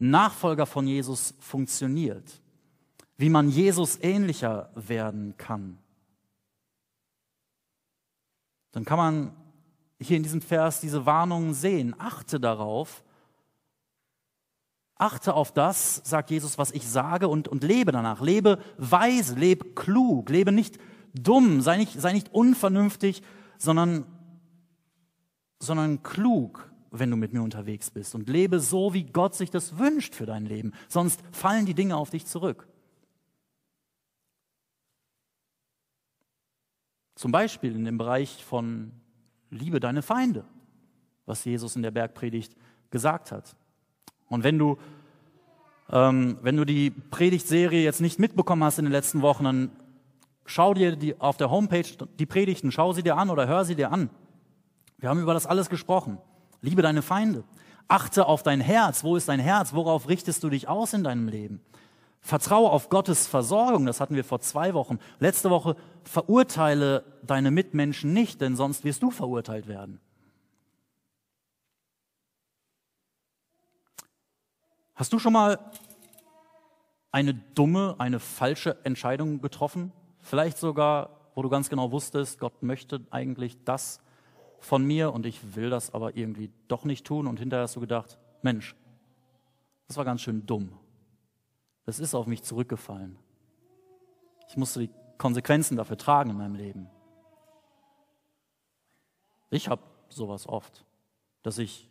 Nachfolger 0.00 0.66
von 0.66 0.86
Jesus 0.86 1.34
funktioniert, 1.38 2.40
wie 3.18 3.28
man 3.28 3.50
Jesus 3.50 3.98
ähnlicher 4.00 4.70
werden 4.74 5.36
kann, 5.36 5.78
dann 8.72 8.84
kann 8.84 8.98
man 8.98 9.36
hier 10.00 10.16
in 10.16 10.22
diesem 10.22 10.40
Vers 10.40 10.80
diese 10.80 11.04
Warnungen 11.04 11.52
sehen. 11.52 11.94
Achte 11.98 12.40
darauf, 12.40 13.04
achte 14.96 15.34
auf 15.34 15.52
das, 15.52 15.96
sagt 15.96 16.30
Jesus, 16.30 16.56
was 16.56 16.70
ich 16.70 16.88
sage 16.88 17.28
und, 17.28 17.46
und 17.48 17.62
lebe 17.62 17.92
danach. 17.92 18.22
Lebe 18.22 18.58
weise, 18.78 19.34
lebe 19.34 19.70
klug, 19.74 20.30
lebe 20.30 20.50
nicht 20.50 20.78
dumm, 21.12 21.60
sei 21.60 21.76
nicht, 21.76 22.00
sei 22.00 22.12
nicht 22.12 22.32
unvernünftig, 22.32 23.22
sondern, 23.58 24.06
sondern 25.58 26.02
klug 26.02 26.69
wenn 26.90 27.10
du 27.10 27.16
mit 27.16 27.32
mir 27.32 27.42
unterwegs 27.42 27.90
bist 27.90 28.14
und 28.14 28.28
lebe 28.28 28.60
so, 28.60 28.94
wie 28.94 29.04
Gott 29.04 29.34
sich 29.34 29.50
das 29.50 29.78
wünscht 29.78 30.14
für 30.14 30.26
dein 30.26 30.44
Leben. 30.44 30.72
Sonst 30.88 31.22
fallen 31.32 31.66
die 31.66 31.74
Dinge 31.74 31.96
auf 31.96 32.10
dich 32.10 32.26
zurück. 32.26 32.68
Zum 37.14 37.32
Beispiel 37.32 37.74
in 37.74 37.84
dem 37.84 37.98
Bereich 37.98 38.44
von 38.44 38.92
Liebe 39.50 39.78
deine 39.78 40.02
Feinde, 40.02 40.44
was 41.26 41.44
Jesus 41.44 41.76
in 41.76 41.82
der 41.82 41.90
Bergpredigt 41.90 42.56
gesagt 42.90 43.30
hat. 43.30 43.56
Und 44.28 44.42
wenn 44.42 44.58
du, 44.58 44.78
ähm, 45.90 46.38
wenn 46.42 46.56
du 46.56 46.64
die 46.64 46.90
Predigtserie 46.90 47.82
jetzt 47.82 48.00
nicht 48.00 48.18
mitbekommen 48.18 48.64
hast 48.64 48.78
in 48.78 48.84
den 48.84 48.92
letzten 48.92 49.22
Wochen, 49.22 49.44
dann 49.44 49.70
schau 50.46 50.72
dir 50.72 50.96
die, 50.96 51.20
auf 51.20 51.36
der 51.36 51.50
Homepage 51.50 51.84
die 52.18 52.26
Predigten, 52.26 52.72
schau 52.72 52.92
sie 52.92 53.02
dir 53.02 53.16
an 53.16 53.28
oder 53.28 53.46
hör 53.46 53.64
sie 53.64 53.74
dir 53.74 53.92
an. 53.92 54.08
Wir 54.98 55.08
haben 55.08 55.20
über 55.20 55.34
das 55.34 55.46
alles 55.46 55.68
gesprochen. 55.68 56.18
Liebe 56.62 56.82
deine 56.82 57.02
Feinde. 57.02 57.44
Achte 57.88 58.26
auf 58.26 58.42
dein 58.42 58.60
Herz. 58.60 59.02
Wo 59.02 59.16
ist 59.16 59.28
dein 59.28 59.40
Herz? 59.40 59.72
Worauf 59.72 60.08
richtest 60.08 60.42
du 60.44 60.50
dich 60.50 60.68
aus 60.68 60.92
in 60.92 61.04
deinem 61.04 61.28
Leben? 61.28 61.60
Vertraue 62.20 62.70
auf 62.70 62.88
Gottes 62.88 63.26
Versorgung. 63.26 63.86
Das 63.86 64.00
hatten 64.00 64.14
wir 64.14 64.24
vor 64.24 64.40
zwei 64.40 64.74
Wochen. 64.74 64.98
Letzte 65.18 65.50
Woche 65.50 65.74
verurteile 66.04 67.04
deine 67.22 67.50
Mitmenschen 67.50 68.12
nicht, 68.12 68.40
denn 68.40 68.56
sonst 68.56 68.84
wirst 68.84 69.02
du 69.02 69.10
verurteilt 69.10 69.66
werden. 69.66 70.00
Hast 74.94 75.14
du 75.14 75.18
schon 75.18 75.32
mal 75.32 75.58
eine 77.10 77.32
dumme, 77.32 77.96
eine 77.98 78.20
falsche 78.20 78.76
Entscheidung 78.84 79.40
getroffen? 79.40 79.92
Vielleicht 80.20 80.58
sogar, 80.58 81.30
wo 81.34 81.42
du 81.42 81.48
ganz 81.48 81.70
genau 81.70 81.90
wusstest, 81.90 82.38
Gott 82.38 82.62
möchte 82.62 83.00
eigentlich 83.10 83.64
das 83.64 84.00
von 84.60 84.84
mir 84.84 85.12
und 85.12 85.26
ich 85.26 85.56
will 85.56 85.70
das 85.70 85.92
aber 85.92 86.16
irgendwie 86.16 86.50
doch 86.68 86.84
nicht 86.84 87.06
tun. 87.06 87.26
Und 87.26 87.38
hinterher 87.38 87.64
hast 87.64 87.76
du 87.76 87.80
gedacht, 87.80 88.18
Mensch, 88.42 88.74
das 89.88 89.96
war 89.96 90.04
ganz 90.04 90.20
schön 90.20 90.46
dumm. 90.46 90.72
Das 91.86 91.98
ist 91.98 92.14
auf 92.14 92.26
mich 92.26 92.42
zurückgefallen. 92.42 93.18
Ich 94.48 94.56
musste 94.56 94.80
die 94.80 94.90
Konsequenzen 95.18 95.76
dafür 95.76 95.96
tragen 95.96 96.30
in 96.30 96.36
meinem 96.36 96.54
Leben. 96.54 96.88
Ich 99.50 99.68
habe 99.68 99.82
sowas 100.08 100.46
oft, 100.46 100.84
dass 101.42 101.58
ich 101.58 101.88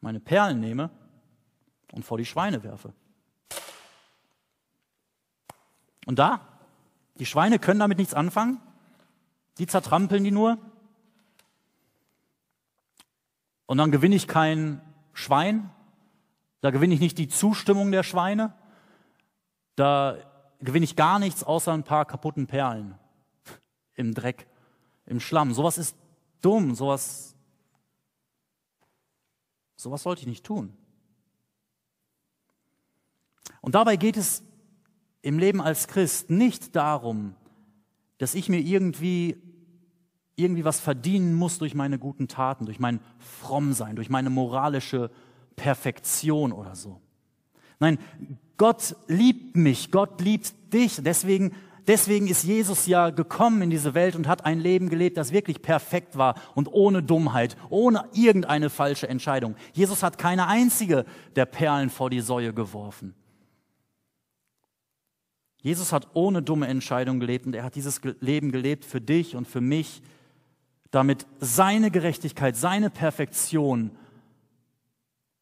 meine 0.00 0.20
Perlen 0.20 0.60
nehme 0.60 0.90
und 1.92 2.04
vor 2.04 2.18
die 2.18 2.24
Schweine 2.24 2.62
werfe. 2.62 2.92
Und 6.06 6.18
da, 6.18 6.40
die 7.16 7.26
Schweine 7.26 7.58
können 7.58 7.80
damit 7.80 7.98
nichts 7.98 8.14
anfangen, 8.14 8.60
die 9.58 9.66
zertrampeln 9.66 10.24
die 10.24 10.30
nur, 10.30 10.58
und 13.66 13.78
dann 13.78 13.90
gewinne 13.90 14.14
ich 14.14 14.26
kein 14.28 14.80
Schwein, 15.12 15.70
da 16.60 16.70
gewinne 16.70 16.94
ich 16.94 17.00
nicht 17.00 17.18
die 17.18 17.28
Zustimmung 17.28 17.92
der 17.92 18.02
Schweine, 18.02 18.54
da 19.76 20.16
gewinne 20.60 20.84
ich 20.84 20.96
gar 20.96 21.18
nichts 21.18 21.44
außer 21.44 21.72
ein 21.72 21.84
paar 21.84 22.04
kaputten 22.04 22.46
Perlen. 22.46 22.98
im 23.94 24.14
Dreck, 24.14 24.46
im 25.06 25.20
Schlamm. 25.20 25.54
Sowas 25.54 25.78
ist 25.78 25.96
dumm, 26.40 26.74
sowas, 26.74 27.36
sowas 29.76 30.02
sollte 30.02 30.22
ich 30.22 30.26
nicht 30.26 30.44
tun. 30.44 30.76
Und 33.60 33.74
dabei 33.74 33.96
geht 33.96 34.16
es 34.16 34.42
im 35.22 35.38
Leben 35.38 35.60
als 35.60 35.86
Christ 35.86 36.28
nicht 36.28 36.76
darum, 36.76 37.34
dass 38.18 38.34
ich 38.34 38.48
mir 38.48 38.60
irgendwie 38.60 39.40
irgendwie 40.36 40.64
was 40.64 40.80
verdienen 40.80 41.34
muss 41.34 41.58
durch 41.58 41.74
meine 41.74 41.98
guten 41.98 42.28
Taten, 42.28 42.66
durch 42.66 42.80
mein 42.80 43.00
Frommsein, 43.18 43.96
durch 43.96 44.10
meine 44.10 44.30
moralische 44.30 45.10
Perfektion 45.56 46.52
oder 46.52 46.74
so. 46.74 47.00
Nein, 47.78 47.98
Gott 48.56 48.96
liebt 49.08 49.56
mich, 49.56 49.90
Gott 49.90 50.20
liebt 50.20 50.52
dich. 50.72 50.96
Deswegen, 51.02 51.52
deswegen 51.86 52.26
ist 52.26 52.44
Jesus 52.44 52.86
ja 52.86 53.10
gekommen 53.10 53.62
in 53.62 53.70
diese 53.70 53.94
Welt 53.94 54.16
und 54.16 54.26
hat 54.26 54.44
ein 54.44 54.60
Leben 54.60 54.88
gelebt, 54.88 55.16
das 55.16 55.32
wirklich 55.32 55.62
perfekt 55.62 56.16
war 56.16 56.34
und 56.54 56.68
ohne 56.72 57.02
Dummheit, 57.02 57.56
ohne 57.68 58.04
irgendeine 58.12 58.70
falsche 58.70 59.08
Entscheidung. 59.08 59.56
Jesus 59.72 60.02
hat 60.02 60.18
keine 60.18 60.46
einzige 60.46 61.04
der 61.36 61.46
Perlen 61.46 61.90
vor 61.90 62.10
die 62.10 62.20
Säue 62.20 62.52
geworfen. 62.52 63.14
Jesus 65.64 65.92
hat 65.92 66.08
ohne 66.12 66.42
dumme 66.42 66.66
Entscheidung 66.66 67.20
gelebt 67.20 67.46
und 67.46 67.54
er 67.54 67.64
hat 67.64 67.74
dieses 67.74 68.02
Leben 68.20 68.52
gelebt 68.52 68.84
für 68.84 69.00
dich 69.00 69.34
und 69.34 69.48
für 69.48 69.62
mich, 69.62 70.02
damit 70.94 71.26
seine 71.40 71.90
Gerechtigkeit, 71.90 72.56
seine 72.56 72.90
Perfektion 72.90 73.90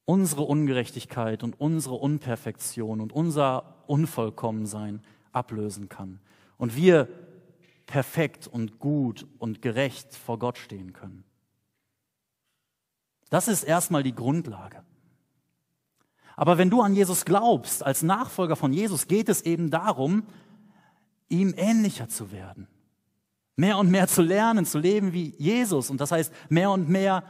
unsere 0.05 0.43
Ungerechtigkeit 0.43 1.43
und 1.43 1.61
unsere 1.61 1.95
Unperfektion 1.95 3.01
und 3.01 3.13
unser 3.13 3.85
Unvollkommensein 3.87 5.03
ablösen 5.33 5.89
kann. 5.89 6.21
Und 6.59 6.77
wir 6.77 7.09
perfekt 7.87 8.47
und 8.47 8.79
gut 8.79 9.27
und 9.39 9.63
gerecht 9.63 10.15
vor 10.15 10.39
Gott 10.39 10.59
stehen 10.59 10.93
können. 10.93 11.25
Das 13.31 13.49
ist 13.49 13.65
erstmal 13.65 14.03
die 14.03 14.15
Grundlage. 14.15 14.83
Aber 16.37 16.59
wenn 16.59 16.71
du 16.71 16.81
an 16.83 16.95
Jesus 16.95 17.25
glaubst, 17.25 17.85
als 17.85 18.03
Nachfolger 18.03 18.57
von 18.57 18.73
Jesus, 18.73 19.07
geht 19.07 19.29
es 19.29 19.43
eben 19.43 19.71
darum, 19.71 20.25
ihm 21.29 21.55
ähnlicher 21.57 22.09
zu 22.09 22.33
werden. 22.33 22.69
Mehr 23.57 23.79
und 23.79 23.91
mehr 23.91 24.09
zu 24.09 24.23
lernen, 24.23 24.65
zu 24.65 24.79
leben 24.79 25.13
wie 25.13 25.35
Jesus. 25.39 25.91
Und 25.91 26.01
das 26.01 26.11
heißt, 26.11 26.33
mehr 26.49 26.71
und 26.71 26.89
mehr 26.89 27.25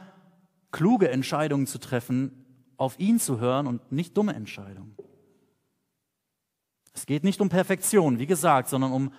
kluge 0.71 1.09
Entscheidungen 1.09 1.67
zu 1.67 1.79
treffen, 1.79 2.45
auf 2.77 2.99
ihn 2.99 3.19
zu 3.19 3.39
hören 3.39 3.67
und 3.67 3.91
nicht 3.91 4.17
dumme 4.17 4.33
Entscheidungen. 4.33 4.95
Es 6.93 7.05
geht 7.05 7.23
nicht 7.23 7.41
um 7.41 7.49
Perfektion, 7.49 8.19
wie 8.19 8.27
gesagt, 8.27 8.69
sondern 8.69 8.91
um 8.91 9.13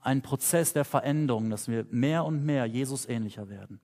einen 0.00 0.22
Prozess 0.22 0.72
der 0.72 0.84
Veränderung, 0.84 1.50
dass 1.50 1.68
wir 1.68 1.86
mehr 1.90 2.24
und 2.24 2.44
mehr 2.44 2.66
Jesus 2.66 3.08
ähnlicher 3.08 3.48
werden. 3.48 3.80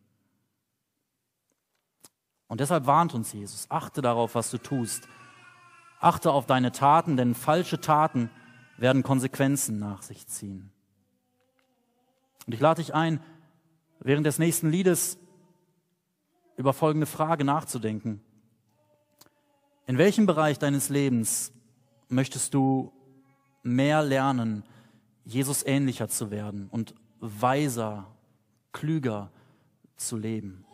Und 2.46 2.60
deshalb 2.60 2.86
warnt 2.86 3.14
uns 3.14 3.32
Jesus, 3.32 3.66
achte 3.70 4.00
darauf, 4.00 4.34
was 4.34 4.50
du 4.50 4.58
tust. 4.58 5.08
Achte 6.00 6.32
auf 6.32 6.46
deine 6.46 6.72
Taten, 6.72 7.16
denn 7.16 7.34
falsche 7.34 7.80
Taten 7.80 8.30
werden 8.76 9.02
Konsequenzen 9.02 9.78
nach 9.78 10.02
sich 10.02 10.26
ziehen. 10.26 10.73
Und 12.46 12.52
ich 12.52 12.60
lade 12.60 12.82
dich 12.82 12.94
ein, 12.94 13.20
während 14.00 14.26
des 14.26 14.38
nächsten 14.38 14.70
Liedes 14.70 15.18
über 16.56 16.72
folgende 16.72 17.06
Frage 17.06 17.44
nachzudenken. 17.44 18.20
In 19.86 19.98
welchem 19.98 20.26
Bereich 20.26 20.58
deines 20.58 20.88
Lebens 20.88 21.52
möchtest 22.08 22.54
du 22.54 22.92
mehr 23.62 24.02
lernen, 24.02 24.64
Jesus 25.24 25.64
ähnlicher 25.64 26.08
zu 26.08 26.30
werden 26.30 26.68
und 26.70 26.94
weiser, 27.20 28.06
klüger 28.72 29.30
zu 29.96 30.16
leben? 30.16 30.64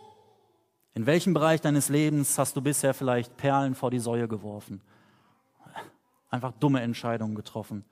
In 0.94 1.06
welchem 1.06 1.34
Bereich 1.34 1.60
deines 1.60 1.88
Lebens 1.88 2.36
hast 2.38 2.56
du 2.56 2.60
bisher 2.60 2.94
vielleicht 2.94 3.36
Perlen 3.36 3.74
vor 3.74 3.90
die 3.90 4.00
Säue 4.00 4.28
geworfen? 4.28 4.80
Einfach 6.30 6.52
dumme 6.52 6.80
Entscheidungen 6.80 7.34
getroffen. 7.34 7.84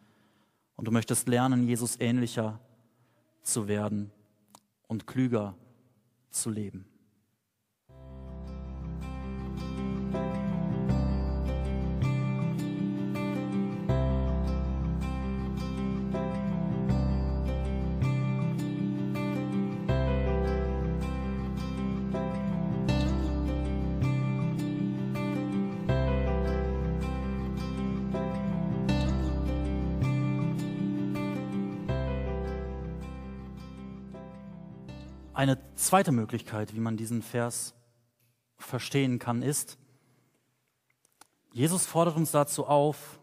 Und 0.77 0.87
du 0.87 0.93
möchtest 0.93 1.29
lernen, 1.29 1.67
Jesus 1.67 1.99
ähnlicher 1.99 2.61
zu 3.49 3.67
werden 3.67 4.11
und 4.87 5.07
klüger 5.07 5.57
zu 6.31 6.51
leben. 6.51 6.87
Zweite 35.87 36.13
Möglichkeit, 36.13 36.75
wie 36.75 36.81
man 36.81 36.97
diesen 36.97 37.23
Vers 37.23 37.75
verstehen 38.57 39.19
kann, 39.19 39.43
ist, 39.43 39.79
Jesus 41.53 41.87
fordert 41.87 42.17
uns 42.17 42.31
dazu 42.31 42.67
auf, 42.67 43.21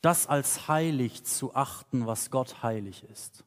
das 0.00 0.26
als 0.26 0.68
heilig 0.68 1.24
zu 1.24 1.54
achten, 1.54 2.06
was 2.06 2.30
Gott 2.30 2.62
heilig 2.62 3.04
ist. 3.04 3.44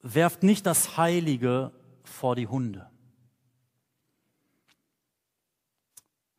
Werft 0.00 0.42
nicht 0.42 0.64
das 0.64 0.96
Heilige 0.96 1.72
vor 2.04 2.34
die 2.36 2.46
Hunde. 2.46 2.88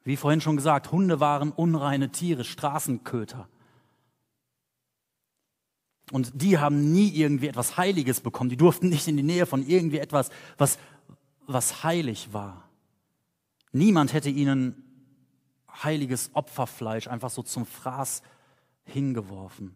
Wie 0.03 0.17
vorhin 0.17 0.41
schon 0.41 0.55
gesagt, 0.55 0.91
Hunde 0.91 1.19
waren 1.19 1.51
unreine 1.51 2.11
Tiere, 2.11 2.43
Straßenköter. 2.43 3.47
Und 6.11 6.31
die 6.41 6.57
haben 6.57 6.91
nie 6.91 7.09
irgendwie 7.09 7.47
etwas 7.47 7.77
Heiliges 7.77 8.21
bekommen. 8.21 8.49
Die 8.49 8.57
durften 8.57 8.89
nicht 8.89 9.07
in 9.07 9.17
die 9.17 9.23
Nähe 9.23 9.45
von 9.45 9.65
irgendwie 9.67 9.99
etwas, 9.99 10.29
was, 10.57 10.79
was 11.45 11.83
heilig 11.83 12.29
war. 12.31 12.69
Niemand 13.71 14.13
hätte 14.13 14.29
ihnen 14.29 14.83
heiliges 15.83 16.31
Opferfleisch 16.33 17.07
einfach 17.07 17.29
so 17.29 17.43
zum 17.43 17.65
Fraß 17.65 18.23
hingeworfen. 18.85 19.75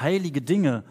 Heilige 0.00 0.42
Dinge, 0.42 0.84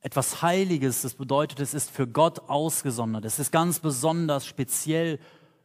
etwas 0.00 0.42
Heiliges, 0.42 1.02
das 1.02 1.14
bedeutet, 1.14 1.58
es 1.58 1.74
ist 1.74 1.90
für 1.90 2.06
Gott 2.06 2.48
ausgesondert. 2.48 3.24
Es 3.24 3.38
ist 3.38 3.50
ganz 3.50 3.80
besonders 3.80 4.46
speziell 4.46 5.18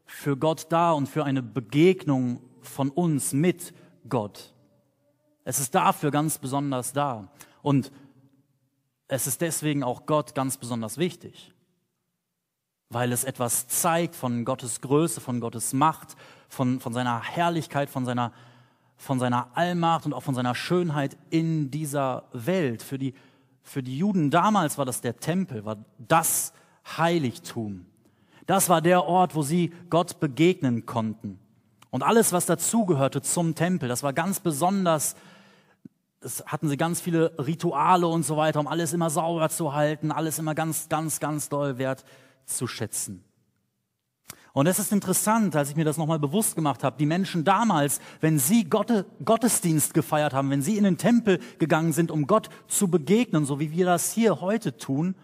für 0.06 0.36
Gott 0.38 0.68
da 0.70 0.94
und 0.94 1.08
für 1.08 1.26
eine 1.26 1.44
Begegnung 1.44 2.42
von 2.62 2.90
uns 2.90 3.34
mit 3.34 3.74
Gott. 4.10 4.54
Es 5.44 5.60
ist 5.60 5.74
dafür 5.76 6.12
ganz 6.12 6.38
besonders 6.38 6.94
da. 6.94 7.28
Und 7.62 7.92
es 9.08 9.28
ist 9.28 9.42
deswegen 9.42 9.84
auch 9.84 10.06
Gott 10.06 10.36
ganz 10.36 10.58
besonders 10.58 10.98
wichtig, 10.98 11.52
weil 12.90 13.12
es 13.12 13.24
etwas 13.24 13.68
zeigt 13.68 14.16
von 14.16 14.46
Gottes 14.46 14.82
Größe, 14.82 15.20
von 15.20 15.40
Gottes 15.40 15.74
Macht, 15.74 16.16
von, 16.48 16.80
von 16.80 16.94
seiner 16.94 17.22
Herrlichkeit, 17.22 17.90
von 17.90 18.06
seiner, 18.06 18.32
von 18.96 19.20
seiner 19.20 19.50
Allmacht 19.56 20.06
und 20.06 20.14
auch 20.14 20.24
von 20.24 20.36
seiner 20.36 20.56
Schönheit 20.56 21.18
in 21.30 21.72
dieser 21.72 22.24
Welt. 22.32 22.84
Für 22.84 22.98
die, 22.98 23.14
für 23.64 23.84
die 23.84 23.98
Juden 23.98 24.32
damals 24.32 24.78
war 24.78 24.86
das 24.86 25.02
der 25.02 25.20
Tempel, 25.20 25.66
war 25.66 25.78
das 25.98 26.54
Heiligtum. 26.98 27.86
Das 28.46 28.70
war 28.70 28.82
der 28.82 29.06
Ort, 29.06 29.36
wo 29.36 29.44
sie 29.44 29.74
Gott 29.90 30.20
begegnen 30.20 30.86
konnten. 30.86 31.40
Und 31.90 32.04
alles, 32.04 32.32
was 32.32 32.46
dazugehörte 32.46 33.22
zum 33.22 33.56
Tempel, 33.56 33.90
das 33.90 34.04
war 34.04 34.14
ganz 34.14 34.40
besonders 34.40 35.16
das 36.22 36.44
hatten 36.46 36.70
sie 36.70 36.78
ganz 36.78 37.02
viele 37.02 37.34
Rituale 37.40 38.08
und 38.08 38.24
so 38.24 38.38
weiter, 38.38 38.60
um 38.60 38.68
alles 38.68 38.94
immer 38.94 39.10
sauber 39.10 39.50
zu 39.50 39.74
halten, 39.74 40.12
alles 40.12 40.38
immer 40.38 40.54
ganz, 40.54 40.88
ganz, 40.88 41.20
ganz 41.20 41.50
doll 41.50 41.80
wert 41.80 42.06
zu 42.46 42.68
schätzen. 42.68 43.24
Und 44.54 44.68
es 44.68 44.80
ist 44.80 44.92
interessant, 44.92 45.56
als 45.56 45.70
ich 45.70 45.76
mir 45.76 45.86
das 45.86 45.98
nochmal 45.98 46.20
bewusst 46.20 46.56
gemacht 46.56 46.84
habe, 46.84 46.98
die 47.00 47.06
Menschen 47.06 47.44
damals, 47.44 48.02
wenn 48.20 48.38
sie 48.38 48.66
Gott, 48.66 49.06
Gottesdienst 49.24 49.94
gefeiert 49.94 50.34
haben, 50.34 50.50
wenn 50.50 50.62
sie 50.62 50.78
in 50.78 50.84
den 50.84 50.98
Tempel 50.98 51.40
gegangen 51.58 51.94
sind, 51.94 52.12
um 52.12 52.28
Gott 52.28 52.50
zu 52.68 52.90
begegnen, 52.90 53.46
so 53.46 53.60
wie 53.60 53.72
wir 53.72 53.86
das 53.86 54.12
hier 54.14 54.42
heute 54.42 54.78
tun, 54.78 55.16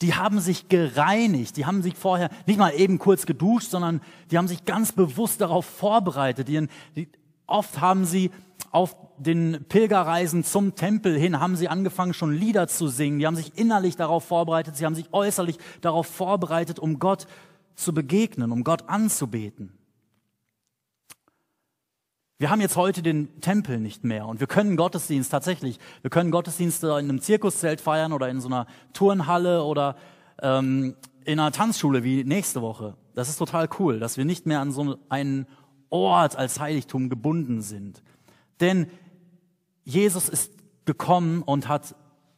die 0.00 0.14
haben 0.14 0.40
sich 0.40 0.68
gereinigt, 0.68 1.58
die 1.58 1.66
haben 1.66 1.82
sich 1.82 1.94
vorher 1.96 2.30
nicht 2.46 2.58
mal 2.58 2.70
eben 2.70 2.98
kurz 2.98 3.26
geduscht, 3.26 3.70
sondern 3.70 4.00
die 4.30 4.38
haben 4.38 4.48
sich 4.48 4.64
ganz 4.64 4.92
bewusst 4.92 5.42
darauf 5.42 5.66
vorbereitet. 5.66 6.48
Die, 6.48 6.68
die, 6.96 7.08
oft 7.46 7.80
haben 7.80 8.06
sie 8.06 8.30
auf 8.70 8.96
den 9.18 9.64
Pilgerreisen 9.68 10.44
zum 10.44 10.74
Tempel 10.74 11.18
hin 11.18 11.40
haben 11.40 11.56
sie 11.56 11.68
angefangen, 11.68 12.14
schon 12.14 12.32
Lieder 12.32 12.68
zu 12.68 12.88
singen. 12.88 13.18
Die 13.18 13.26
haben 13.26 13.36
sich 13.36 13.58
innerlich 13.58 13.96
darauf 13.96 14.24
vorbereitet, 14.24 14.76
sie 14.76 14.86
haben 14.86 14.94
sich 14.94 15.12
äußerlich 15.12 15.58
darauf 15.80 16.06
vorbereitet, 16.06 16.78
um 16.78 16.98
Gott 16.98 17.26
zu 17.74 17.92
begegnen, 17.92 18.52
um 18.52 18.64
Gott 18.64 18.88
anzubeten. 18.88 19.72
Wir 22.38 22.48
haben 22.48 22.62
jetzt 22.62 22.76
heute 22.76 23.02
den 23.02 23.40
Tempel 23.42 23.78
nicht 23.78 24.02
mehr 24.02 24.26
und 24.26 24.40
wir 24.40 24.46
können 24.46 24.76
Gottesdienst 24.76 25.30
tatsächlich, 25.30 25.78
wir 26.00 26.10
können 26.10 26.30
Gottesdienste 26.30 26.86
in 26.86 27.10
einem 27.10 27.20
Zirkuszelt 27.20 27.82
feiern 27.82 28.14
oder 28.14 28.30
in 28.30 28.40
so 28.40 28.48
einer 28.48 28.66
Turnhalle 28.94 29.62
oder 29.64 29.96
ähm, 30.40 30.96
in 31.24 31.38
einer 31.38 31.52
Tanzschule 31.52 32.02
wie 32.02 32.24
nächste 32.24 32.62
Woche. 32.62 32.96
Das 33.14 33.28
ist 33.28 33.36
total 33.36 33.68
cool, 33.78 33.98
dass 33.98 34.16
wir 34.16 34.24
nicht 34.24 34.46
mehr 34.46 34.60
an 34.60 34.72
so 34.72 34.96
einen 35.10 35.46
Ort 35.90 36.36
als 36.36 36.60
Heiligtum 36.60 37.10
gebunden 37.10 37.60
sind. 37.60 38.02
Denn 38.60 38.86
Jesus 39.84 40.28
ist 40.28 40.52
gekommen 40.84 41.42
und 41.42 41.68
hat 41.68 41.94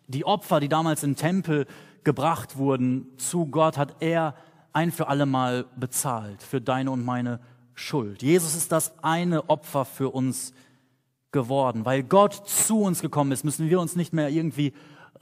die 0.07 0.25
Opfer, 0.25 0.61
die 0.61 0.69
damals 0.69 1.03
im 1.03 1.17
Tempel 1.17 1.67
gebracht 2.05 2.57
wurden, 2.57 3.07
zu 3.17 3.47
Gott, 3.47 3.77
hat 3.77 3.97
er 4.01 4.35
ein 4.73 4.91
für 4.91 5.09
alle 5.09 5.27
Mal 5.27 5.67
bezahlt 5.77 6.43
für 6.43 6.61
deine 6.61 6.91
und 6.91 7.05
meine 7.05 7.41
Schuld. 7.75 8.23
Jesus 8.23 8.55
ist 8.55 8.73
das 8.73 9.03
eine 9.03 9.49
Opfer 9.49 9.85
für 9.85 10.11
uns 10.11 10.53
geworden. 11.31 11.85
Weil 11.85 12.03
Gott 12.03 12.49
zu 12.49 12.83
uns 12.83 13.01
gekommen 13.01 13.33
ist, 13.33 13.45
müssen 13.45 13.69
wir 13.69 13.81
uns 13.81 13.97
nicht 13.97 14.13
mehr 14.13 14.29
irgendwie 14.29 14.73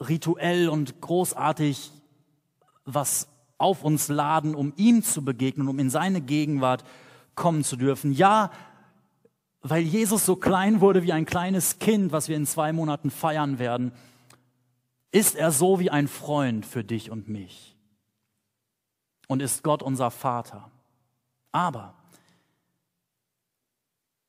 rituell 0.00 0.68
und 0.68 1.00
großartig 1.00 1.92
was 2.84 3.28
auf 3.58 3.84
uns 3.84 4.08
laden, 4.08 4.54
um 4.54 4.72
ihm 4.76 5.02
zu 5.02 5.24
begegnen, 5.24 5.68
um 5.68 5.78
in 5.78 5.90
seine 5.90 6.20
Gegenwart 6.20 6.84
kommen 7.34 7.62
zu 7.62 7.76
dürfen. 7.76 8.12
Ja, 8.12 8.50
weil 9.62 9.82
Jesus 9.82 10.24
so 10.24 10.36
klein 10.36 10.80
wurde 10.80 11.02
wie 11.02 11.12
ein 11.12 11.26
kleines 11.26 11.78
Kind, 11.78 12.12
was 12.12 12.28
wir 12.28 12.36
in 12.36 12.46
zwei 12.46 12.72
Monaten 12.72 13.10
feiern 13.10 13.58
werden, 13.58 13.92
ist 15.12 15.34
er 15.34 15.50
so 15.52 15.80
wie 15.80 15.90
ein 15.90 16.08
Freund 16.08 16.64
für 16.64 16.84
dich 16.84 17.10
und 17.10 17.28
mich. 17.28 17.76
Und 19.28 19.42
ist 19.42 19.62
Gott 19.62 19.82
unser 19.82 20.10
Vater. 20.10 20.70
Aber 21.52 21.94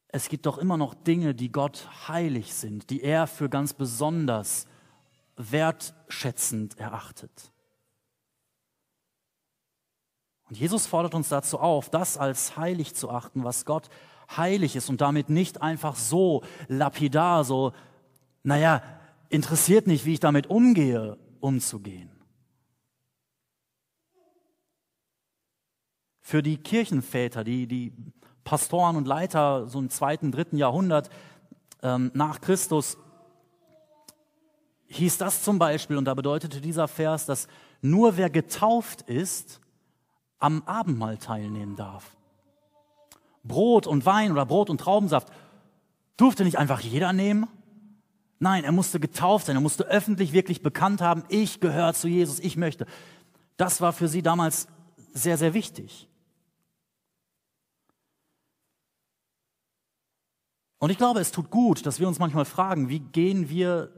es 0.10 0.28
gibt 0.28 0.46
doch 0.46 0.58
immer 0.58 0.78
noch 0.78 0.94
Dinge, 0.94 1.34
die 1.34 1.52
Gott 1.52 1.88
heilig 2.08 2.54
sind, 2.54 2.90
die 2.90 3.02
er 3.02 3.28
für 3.28 3.50
ganz 3.50 3.74
besonders 3.74 4.68
wertschätzend 5.38 6.78
erachtet. 6.78 7.52
Und 10.50 10.58
Jesus 10.58 10.86
fordert 10.86 11.16
uns 11.16 11.30
dazu 11.30 11.60
auf, 11.60 11.90
das 11.90 12.18
als 12.18 12.58
heilig 12.58 12.94
zu 12.94 13.10
achten, 13.10 13.46
was 13.46 13.64
Gott 13.64 13.90
heilig 14.38 14.76
ist 14.76 14.90
und 14.90 15.02
damit 15.02 15.30
nicht 15.30 15.62
einfach 15.62 15.96
so 15.96 16.44
lapidar, 16.68 17.44
so, 17.44 17.74
naja, 18.44 18.82
interessiert 19.30 19.88
nicht, 19.88 20.06
wie 20.06 20.14
ich 20.14 20.20
damit 20.20 20.48
umgehe, 20.48 21.18
umzugehen. 21.40 22.10
Für 26.20 26.42
die 26.42 26.58
Kirchenväter, 26.58 27.44
die, 27.44 27.68
die 27.68 27.94
Pastoren 28.44 28.96
und 28.96 29.08
Leiter 29.08 29.68
so 29.68 29.80
im 29.80 29.90
zweiten, 29.90 30.32
dritten 30.32 30.58
Jahrhundert 30.58 31.10
ähm, 31.82 32.12
nach 32.14 32.42
Christus, 32.42 32.98
hieß 34.88 35.18
das 35.18 35.44
zum 35.44 35.58
Beispiel, 35.58 35.98
und 35.98 36.06
da 36.06 36.14
bedeutete 36.14 36.62
dieser 36.62 36.88
Vers, 36.88 37.26
dass 37.26 37.48
nur 37.82 38.18
wer 38.18 38.30
getauft 38.30 39.02
ist, 39.04 39.62
am 40.40 40.64
Abendmahl 40.66 41.18
teilnehmen 41.18 41.76
darf. 41.76 42.18
Brot 43.44 43.88
und 43.88 44.06
Wein 44.06 44.32
oder 44.32 44.46
Brot 44.46 44.70
und 44.70 44.80
Traubensaft 44.80 45.30
durfte 46.18 46.44
nicht 46.44 46.58
einfach 46.58 46.82
jeder 46.82 47.14
nehmen. 47.14 47.48
Nein, 48.40 48.64
er 48.64 48.72
musste 48.72 49.00
getauft 49.00 49.46
sein, 49.46 49.56
er 49.56 49.62
musste 49.62 49.86
öffentlich 49.86 50.34
wirklich 50.34 50.62
bekannt 50.62 51.02
haben, 51.02 51.24
ich 51.30 51.60
gehöre 51.60 51.94
zu 51.94 52.08
Jesus, 52.08 52.40
ich 52.40 52.58
möchte. 52.58 52.86
Das 53.58 53.82
war 53.82 53.94
für 53.94 54.08
sie 54.08 54.24
damals 54.24 54.68
sehr, 55.14 55.38
sehr 55.38 55.54
wichtig. 55.54 56.08
Und 60.80 60.90
ich 60.90 60.98
glaube, 60.98 61.20
es 61.20 61.32
tut 61.32 61.52
gut, 61.52 61.86
dass 61.86 62.00
wir 62.00 62.08
uns 62.08 62.18
manchmal 62.18 62.46
fragen, 62.46 62.90
wie 62.90 63.00
gehen 63.00 63.50
wir 63.50 63.92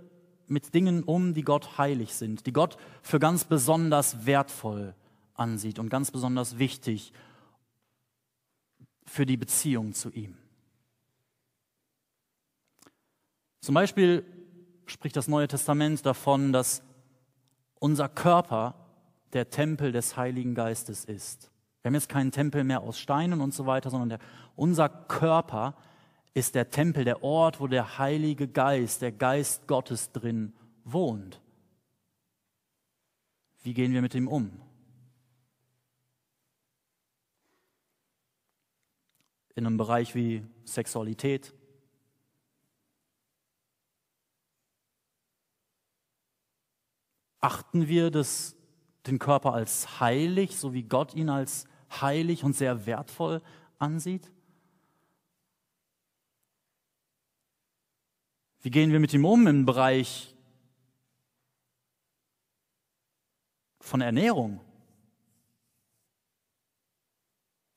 mit 0.48 0.74
Dingen 0.74 1.04
um, 1.04 1.34
die 1.34 1.44
Gott 1.44 1.78
heilig 1.78 2.14
sind, 2.14 2.46
die 2.46 2.52
Gott 2.52 2.76
für 3.02 3.20
ganz 3.20 3.46
besonders 3.46 4.26
wertvoll 4.26 4.94
ansieht 5.34 5.80
und 5.80 5.88
ganz 5.90 6.12
besonders 6.12 6.60
wichtig 6.60 7.14
für 9.06 9.26
die 9.26 9.38
Beziehung 9.38 9.94
zu 9.94 10.10
ihm. 10.12 10.38
Zum 13.62 13.76
Beispiel 13.76 14.26
spricht 14.86 15.16
das 15.16 15.28
Neue 15.28 15.48
Testament 15.48 16.06
davon, 16.06 16.52
dass 16.52 16.84
unser 17.80 18.10
Körper 18.10 18.76
der 19.34 19.50
Tempel 19.50 19.92
des 19.92 20.18
Heiligen 20.18 20.56
Geistes 20.56 21.06
ist. 21.06 21.50
Wir 21.82 21.90
haben 21.90 21.96
jetzt 21.96 22.10
keinen 22.10 22.32
Tempel 22.32 22.64
mehr 22.64 22.82
aus 22.82 23.00
Steinen 23.00 23.42
und 23.42 23.54
so 23.54 23.66
weiter, 23.66 23.90
sondern 23.90 24.10
der, 24.10 24.20
unser 24.56 24.90
Körper 24.90 25.76
ist 26.34 26.56
der 26.56 26.70
Tempel, 26.70 27.04
der 27.04 27.24
Ort, 27.24 27.60
wo 27.60 27.68
der 27.68 27.98
Heilige 27.98 28.48
Geist, 28.48 29.02
der 29.02 29.12
Geist 29.12 29.68
Gottes 29.68 30.12
drin 30.12 30.54
wohnt. 30.84 31.42
Wie 33.62 33.74
gehen 33.74 33.94
wir 33.94 34.02
mit 34.02 34.16
ihm 34.16 34.28
um? 34.28 34.52
In 39.56 39.66
einem 39.66 39.78
Bereich 39.78 40.16
wie 40.16 40.44
Sexualität. 40.66 41.54
Achten 47.40 47.88
wir 47.88 48.10
das, 48.10 48.56
den 49.06 49.20
Körper 49.20 49.54
als 49.54 50.00
heilig, 50.00 50.58
so 50.58 50.74
wie 50.74 50.84
Gott 50.84 51.14
ihn 51.14 51.30
als 51.30 51.66
heilig 52.02 52.44
und 52.44 52.56
sehr 52.56 52.86
wertvoll 52.86 53.42
ansieht? 53.78 54.32
Wie 58.62 58.72
gehen 58.72 58.94
wir 58.94 59.02
mit 59.02 59.14
ihm 59.14 59.26
um 59.26 59.46
im 59.46 59.66
Bereich 59.66 60.34
von 63.82 64.00
Ernährung? 64.00 64.63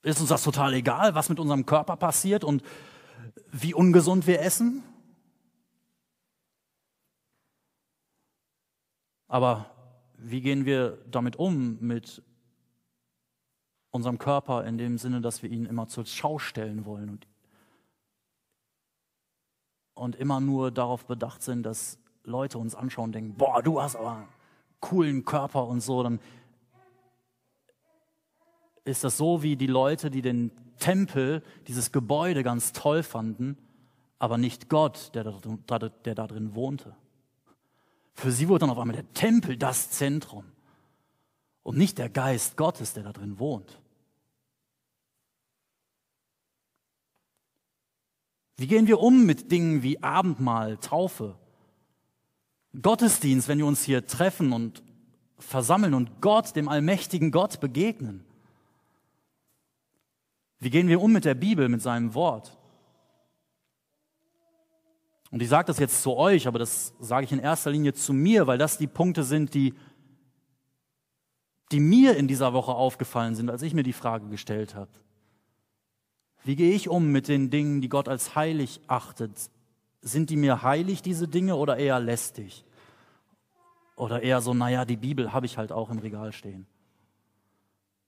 Ist 0.07 0.21
uns 0.21 0.29
das 0.29 0.41
total 0.41 0.73
egal, 0.73 1.15
was 1.15 1.27
mit 1.27 1.37
unserem 1.37 1.65
Körper 1.65 1.97
passiert 1.97 2.45
und 2.45 2.63
wie 3.51 3.73
ungesund 3.73 4.25
wir 4.25 4.41
essen? 4.41 4.81
Aber 9.27 9.69
wie 10.17 10.39
gehen 10.39 10.63
wir 10.63 11.03
damit 11.11 11.35
um, 11.35 11.77
mit 11.81 12.23
unserem 13.91 14.17
Körper, 14.17 14.63
in 14.63 14.77
dem 14.77 14.97
Sinne, 14.97 15.19
dass 15.19 15.43
wir 15.43 15.49
ihn 15.49 15.65
immer 15.65 15.89
zur 15.89 16.05
Schau 16.05 16.39
stellen 16.39 16.85
wollen 16.85 17.09
und 17.09 17.27
und 19.93 20.15
immer 20.15 20.39
nur 20.39 20.71
darauf 20.71 21.05
bedacht 21.05 21.41
sind, 21.43 21.63
dass 21.63 21.99
Leute 22.23 22.59
uns 22.59 22.75
anschauen 22.75 23.05
und 23.05 23.15
denken, 23.15 23.33
boah, 23.35 23.61
du 23.61 23.81
hast 23.81 23.97
aber 23.97 24.11
einen 24.13 24.27
coolen 24.79 25.25
Körper 25.25 25.67
und 25.67 25.81
so, 25.81 26.01
dann 26.01 26.21
ist 28.87 29.03
das 29.03 29.17
so 29.17 29.43
wie 29.43 29.55
die 29.55 29.67
Leute, 29.67 30.09
die 30.09 30.21
den 30.21 30.51
Tempel, 30.79 31.43
dieses 31.67 31.91
Gebäude 31.91 32.43
ganz 32.43 32.73
toll 32.73 33.03
fanden, 33.03 33.57
aber 34.19 34.37
nicht 34.37 34.69
Gott, 34.69 35.11
der 35.13 35.23
da, 35.23 35.79
der 35.79 36.15
da 36.15 36.27
drin 36.27 36.55
wohnte. 36.55 36.95
Für 38.13 38.31
sie 38.31 38.47
wurde 38.47 38.61
dann 38.61 38.69
auf 38.71 38.79
einmal 38.79 38.95
der 38.95 39.11
Tempel 39.13 39.57
das 39.57 39.91
Zentrum 39.91 40.45
und 41.63 41.77
nicht 41.77 41.97
der 41.97 42.09
Geist 42.09 42.57
Gottes, 42.57 42.93
der 42.93 43.03
da 43.03 43.11
drin 43.11 43.39
wohnt. 43.39 43.79
Wie 48.55 48.67
gehen 48.67 48.87
wir 48.87 48.99
um 48.99 49.25
mit 49.25 49.51
Dingen 49.51 49.83
wie 49.83 50.01
Abendmahl, 50.01 50.77
Taufe, 50.77 51.37
Gottesdienst, 52.81 53.47
wenn 53.47 53.59
wir 53.59 53.67
uns 53.67 53.83
hier 53.83 54.07
treffen 54.07 54.51
und 54.51 54.81
versammeln 55.37 55.93
und 55.93 56.21
Gott, 56.21 56.55
dem 56.55 56.67
allmächtigen 56.67 57.31
Gott, 57.31 57.59
begegnen? 57.59 58.26
Wie 60.59 60.69
gehen 60.69 60.87
wir 60.87 61.01
um 61.01 61.11
mit 61.11 61.25
der 61.25 61.35
Bibel, 61.35 61.69
mit 61.69 61.81
seinem 61.81 62.13
Wort? 62.13 62.57
Und 65.29 65.41
ich 65.41 65.49
sage 65.49 65.67
das 65.67 65.79
jetzt 65.79 66.01
zu 66.01 66.15
euch, 66.15 66.47
aber 66.47 66.57
das 66.57 66.93
sage 66.99 67.25
ich 67.25 67.31
in 67.31 67.39
erster 67.39 67.69
Linie 67.69 67.93
zu 67.93 68.13
mir, 68.13 68.47
weil 68.47 68.57
das 68.57 68.77
die 68.77 68.87
Punkte 68.87 69.23
sind, 69.23 69.53
die, 69.53 69.73
die 71.71 71.79
mir 71.79 72.15
in 72.15 72.27
dieser 72.27 72.53
Woche 72.53 72.73
aufgefallen 72.73 73.35
sind, 73.35 73.49
als 73.49 73.61
ich 73.61 73.73
mir 73.73 73.83
die 73.83 73.93
Frage 73.93 74.27
gestellt 74.29 74.73
habe. 74.73 74.91
Wie 76.43 76.55
gehe 76.55 76.73
ich 76.73 76.87
um 76.87 77.11
mit 77.11 77.27
den 77.27 77.49
Dingen, 77.49 77.81
die 77.81 77.89
Gott 77.89 78.07
als 78.07 78.35
heilig 78.35 78.79
achtet? 78.87 79.49
Sind 80.01 80.29
die 80.29 80.37
mir 80.37 80.61
heilig, 80.61 81.01
diese 81.01 81.27
Dinge, 81.27 81.57
oder 81.57 81.75
eher 81.75 81.99
lästig? 81.99 82.63
Oder 83.97 84.23
eher 84.23 84.39
so, 84.39 84.53
naja, 84.53 84.85
die 84.85 84.95
Bibel 84.95 85.33
habe 85.33 85.45
ich 85.45 85.57
halt 85.57 85.73
auch 85.73 85.89
im 85.89 85.99
Regal 85.99 86.31
stehen. 86.31 86.65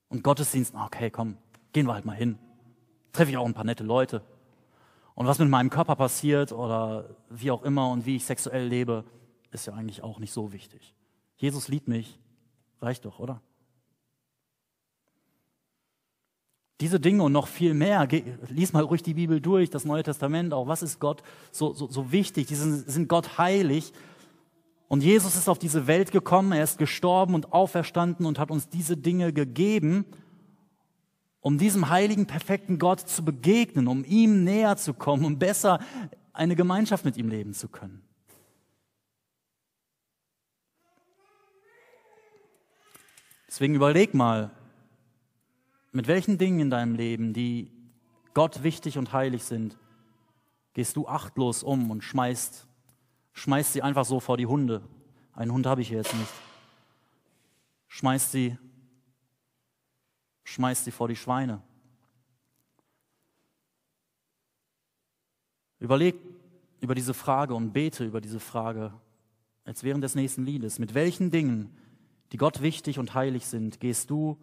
Und 0.08 0.24
Gottesdienst, 0.24 0.74
okay, 0.74 1.10
komm, 1.10 1.38
gehen 1.74 1.86
wir 1.86 1.94
halt 1.94 2.06
mal 2.06 2.16
hin. 2.16 2.38
Treffe 3.12 3.32
ich 3.32 3.38
auch 3.38 3.46
ein 3.46 3.54
paar 3.54 3.64
nette 3.64 3.84
Leute. 3.84 4.22
Und 5.16 5.28
was 5.28 5.40
mit 5.40 5.50
meinem 5.50 5.70
Körper 5.70 5.96
passiert 5.96 6.52
oder 6.52 7.10
wie 7.30 7.52
auch 7.52 7.64
immer 7.64 7.90
und 7.90 8.06
wie 8.06 8.16
ich 8.16 8.26
sexuell 8.26 8.68
lebe, 8.68 9.04
ist 9.52 9.68
ja 9.68 9.74
eigentlich 9.74 10.04
auch 10.04 10.20
nicht 10.20 10.32
so 10.32 10.54
wichtig. 10.54 10.94
Jesus 11.38 11.68
liebt 11.68 11.88
mich, 11.88 12.20
reicht 12.82 13.06
doch, 13.06 13.20
oder? 13.20 13.42
Diese 16.82 17.00
Dinge 17.00 17.24
und 17.24 17.34
noch 17.34 17.48
viel 17.48 17.74
mehr, 17.74 18.08
lies 18.48 18.72
mal 18.72 18.84
ruhig 18.84 19.04
die 19.04 19.16
Bibel 19.16 19.42
durch, 19.42 19.70
das 19.70 19.84
Neue 19.84 20.04
Testament 20.04 20.54
auch. 20.54 20.68
Was 20.68 20.82
ist 20.82 21.00
Gott 21.00 21.22
so, 21.52 21.74
so, 21.74 21.88
so 21.88 22.14
wichtig? 22.14 22.48
Die 22.48 22.56
sind, 22.56 22.90
sind 22.90 23.10
Gott 23.10 23.38
heilig. 23.38 23.92
Und 24.88 25.04
Jesus 25.04 25.36
ist 25.36 25.50
auf 25.50 25.60
diese 25.60 25.88
Welt 25.88 26.12
gekommen, 26.12 26.54
er 26.54 26.64
ist 26.64 26.78
gestorben 26.78 27.36
und 27.36 27.52
auferstanden 27.52 28.26
und 28.26 28.40
hat 28.40 28.50
uns 28.50 28.70
diese 28.70 28.96
Dinge 28.96 29.34
gegeben, 29.34 30.06
um 31.42 31.58
diesem 31.58 31.90
heiligen, 31.90 32.26
perfekten 32.26 32.80
Gott 32.80 33.00
zu 33.00 33.24
begegnen, 33.24 33.88
um 33.88 34.04
ihm 34.04 34.44
näher 34.44 34.78
zu 34.78 34.94
kommen, 34.94 35.26
um 35.26 35.40
besser 35.40 35.80
eine 36.34 36.56
Gemeinschaft 36.56 37.06
mit 37.06 37.18
ihm 37.18 37.30
leben 37.30 37.54
zu 37.54 37.68
können. 37.68 38.02
Deswegen 43.48 43.74
überleg 43.76 44.14
mal, 44.14 44.52
mit 45.92 46.08
welchen 46.08 46.38
Dingen 46.38 46.60
in 46.60 46.70
deinem 46.70 46.96
Leben, 46.96 47.34
die 47.34 47.72
Gott 48.34 48.62
wichtig 48.62 48.98
und 48.98 49.12
heilig 49.12 49.44
sind, 49.44 49.78
gehst 50.74 50.96
du 50.96 51.08
achtlos 51.08 51.64
um 51.64 51.90
und 51.90 52.04
schmeißt, 52.04 52.68
schmeißt 53.34 53.74
sie 53.74 53.82
einfach 53.82 54.06
so 54.06 54.20
vor 54.20 54.38
die 54.38 54.46
Hunde. 54.46 54.84
Einen 55.34 55.52
Hund 55.52 55.66
habe 55.66 55.82
ich 55.82 55.88
hier 55.88 55.98
jetzt 55.98 56.14
nicht. 56.14 56.32
Schmeißt 57.88 58.32
sie, 58.32 58.58
schmeißt 60.50 60.86
sie 60.86 60.92
vor 60.92 61.08
die 61.08 61.16
Schweine. 61.16 61.62
Überleg 65.80 66.16
über 66.82 66.96
diese 66.96 67.14
Frage 67.14 67.54
und 67.54 67.72
bete 67.72 68.06
über 68.06 68.20
diese 68.20 68.40
Frage 68.40 68.94
jetzt 69.66 69.84
während 69.84 70.04
des 70.04 70.16
nächsten 70.16 70.46
Liedes. 70.46 70.80
Mit 70.80 70.94
welchen 70.94 71.32
Dingen, 71.32 71.78
die 72.32 72.38
Gott 72.38 72.62
wichtig 72.62 73.00
und 73.00 73.14
heilig 73.14 73.46
sind, 73.46 73.80
gehst 73.80 74.10
du 74.10 74.38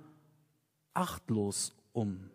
achtlos 0.95 1.75
um. 1.93 2.31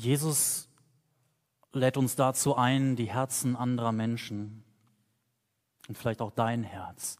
Jesus 0.00 0.66
lädt 1.74 1.98
uns 1.98 2.16
dazu 2.16 2.56
ein, 2.56 2.96
die 2.96 3.12
Herzen 3.12 3.54
anderer 3.54 3.92
Menschen 3.92 4.64
und 5.88 5.98
vielleicht 5.98 6.22
auch 6.22 6.30
dein 6.30 6.62
Herz 6.62 7.18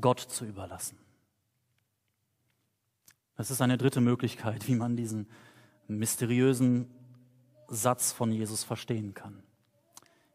Gott 0.00 0.20
zu 0.20 0.44
überlassen. 0.44 0.96
Das 3.36 3.50
ist 3.50 3.60
eine 3.60 3.76
dritte 3.76 4.00
Möglichkeit, 4.00 4.68
wie 4.68 4.76
man 4.76 4.96
diesen 4.96 5.28
mysteriösen 5.88 6.88
Satz 7.66 8.12
von 8.12 8.30
Jesus 8.30 8.62
verstehen 8.62 9.12
kann. 9.12 9.42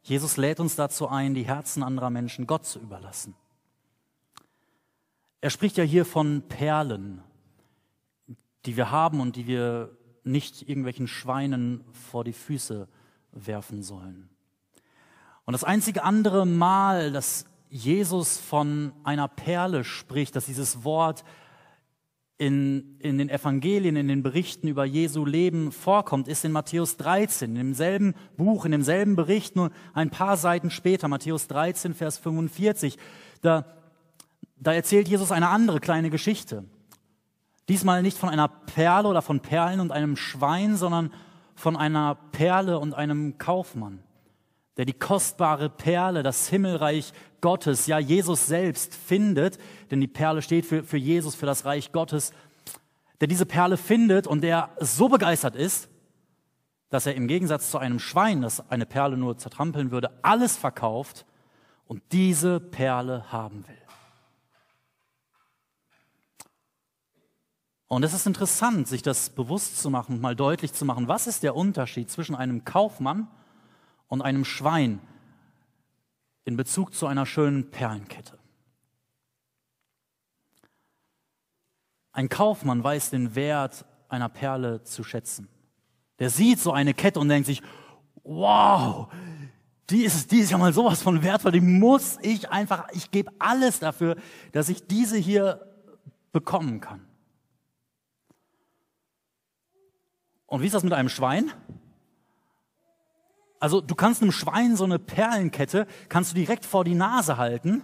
Jesus 0.03 0.35
lädt 0.35 0.59
uns 0.59 0.75
dazu 0.75 1.07
ein, 1.07 1.33
die 1.33 1.45
Herzen 1.45 1.83
anderer 1.83 2.09
Menschen 2.09 2.47
Gott 2.47 2.65
zu 2.65 2.79
überlassen. 2.79 3.33
Er 5.39 5.51
spricht 5.51 5.77
ja 5.77 5.85
hier 5.85 6.03
von 6.03 6.41
Perlen, 6.49 7.23
die 8.65 8.75
wir 8.75 8.91
haben 8.91 9.21
und 9.21 9.37
die 9.37 9.47
wir 9.47 9.96
nicht 10.27 10.67
irgendwelchen 10.67 11.07
Schweinen 11.07 11.83
vor 11.91 12.23
die 12.23 12.33
Füße 12.33 12.87
werfen 13.31 13.83
sollen. 13.83 14.29
Und 15.45 15.53
das 15.53 15.63
einzige 15.63 16.03
andere 16.03 16.45
Mal, 16.45 17.11
dass 17.11 17.45
Jesus 17.69 18.37
von 18.37 18.91
einer 19.03 19.27
Perle 19.27 19.83
spricht, 19.83 20.35
dass 20.35 20.45
dieses 20.45 20.83
Wort 20.83 21.23
in, 22.37 22.97
in 22.99 23.17
den 23.17 23.29
Evangelien, 23.29 23.95
in 23.95 24.07
den 24.07 24.21
Berichten 24.21 24.67
über 24.67 24.85
Jesu 24.85 25.25
Leben 25.25 25.71
vorkommt, 25.71 26.27
ist 26.27 26.45
in 26.45 26.51
Matthäus 26.51 26.97
13, 26.97 27.51
in 27.51 27.55
demselben 27.55 28.13
Buch, 28.35 28.65
in 28.65 28.71
demselben 28.71 29.15
Bericht, 29.15 29.55
nur 29.55 29.71
ein 29.93 30.11
paar 30.11 30.37
Seiten 30.37 30.69
später, 30.69 31.07
Matthäus 31.07 31.47
13, 31.47 31.95
Vers 31.95 32.17
45. 32.19 32.97
Da, 33.41 33.65
da 34.57 34.73
erzählt 34.73 35.07
Jesus 35.07 35.31
eine 35.31 35.49
andere 35.49 35.79
kleine 35.79 36.09
Geschichte. 36.09 36.65
Diesmal 37.69 38.01
nicht 38.01 38.17
von 38.17 38.30
einer 38.30 38.47
Perle 38.47 39.08
oder 39.10 39.21
von 39.21 39.41
Perlen 39.41 39.80
und 39.80 39.91
einem 39.91 40.15
Schwein, 40.15 40.77
sondern 40.77 41.12
von 41.56 41.75
einer 41.75 42.15
Perle 42.32 42.80
und 42.80 42.93
einem 42.93 43.38
Kaufmann 43.38 44.03
der 44.77 44.86
die 44.86 44.93
kostbare 44.93 45.69
Perle, 45.69 46.23
das 46.23 46.47
Himmelreich 46.47 47.12
Gottes, 47.41 47.88
ja 47.88 47.99
Jesus 47.99 48.45
selbst 48.45 48.93
findet, 48.95 49.58
denn 49.91 49.99
die 49.99 50.08
Perle 50.08 50.41
steht 50.41 50.65
für, 50.65 50.84
für 50.84 50.97
Jesus, 50.97 51.36
für 51.36 51.47
das 51.47 51.65
Reich 51.65 51.91
Gottes, 51.91 52.32
der 53.19 53.27
diese 53.27 53.47
Perle 53.47 53.77
findet 53.77 54.27
und 54.27 54.41
der 54.41 54.69
so 54.80 55.10
begeistert 55.10 55.56
ist, 55.56 55.89
dass 56.89 57.08
er 57.08 57.15
im 57.15 57.27
Gegensatz 57.27 57.71
zu 57.71 57.80
einem 57.80 57.99
Schwein, 57.99 58.41
das 58.41 58.69
eine 58.69 58.86
Perle 58.86 59.17
nur 59.17 59.38
zertrampeln 59.38 59.91
würde, 59.91 60.12
alles 60.21 60.56
verkauft 60.56 61.25
und 61.88 62.01
diese 62.12 62.60
Perle 62.60 63.32
haben 63.32 63.67
will. 63.67 63.87
Und 67.88 68.04
es 68.04 68.13
ist 68.13 68.28
interessant, 68.28 68.88
sich 68.88 69.02
das 69.02 69.30
bewusst 69.30 69.82
zu 69.82 69.89
machen, 69.89 70.19
mal 70.19 70.36
deutlich 70.36 70.73
zu 70.73 70.84
machen, 70.84 71.08
was 71.08 71.26
ist 71.26 71.43
der 71.43 71.56
Unterschied 71.56 72.12
zwischen 72.12 72.36
einem 72.36 72.65
Kaufmann 72.65 73.28
und 74.08 74.21
einem 74.21 74.43
Schwein 74.43 75.00
in 76.43 76.58
Bezug 76.58 76.93
zu 76.93 77.08
einer 77.08 77.26
schönen 77.26 77.71
Perlenkette. 77.71 78.38
Ein 82.12 82.30
Kaufmann 82.30 82.84
weiß 82.84 83.12
den 83.12 83.36
Wert 83.36 83.86
einer 84.10 84.30
Perle 84.30 84.84
zu 84.84 85.04
schätzen. 85.04 85.47
Der 86.19 86.30
sieht 86.30 86.60
so 86.60 86.71
eine 86.71 86.93
Kette 86.93 87.19
und 87.19 87.30
denkt 87.30 87.45
sich, 87.45 87.62
wow, 88.23 89.08
die 89.89 90.04
ist, 90.04 90.32
die 90.32 90.39
ist 90.39 90.52
ja 90.52 90.58
mal 90.58 90.73
sowas 90.73 91.02
von 91.02 91.23
wertvoll, 91.23 91.52
die 91.54 91.62
muss 91.62 92.17
ich 92.21 92.50
einfach, 92.50 92.89
ich 92.91 93.12
gebe 93.12 93.32
alles 93.39 93.80
dafür, 93.80 94.17
dass 94.52 94.67
ich 94.67 94.88
diese 94.88 95.17
hier 95.17 95.62
bekommen 96.34 96.82
kann. 96.82 97.06
Und 100.47 100.62
wie 100.62 100.65
ist 100.65 100.73
das 100.73 100.83
mit 100.83 100.93
einem 100.93 101.10
Schwein? 101.10 101.51
Also 103.60 103.81
du 103.81 103.95
kannst 103.95 104.21
einem 104.21 104.31
Schwein 104.31 104.75
so 104.75 104.83
eine 104.83 104.99
Perlenkette, 104.99 105.88
kannst 106.10 106.31
du 106.31 106.36
direkt 106.36 106.65
vor 106.65 106.83
die 106.83 106.95
Nase 106.95 107.38
halten. 107.38 107.83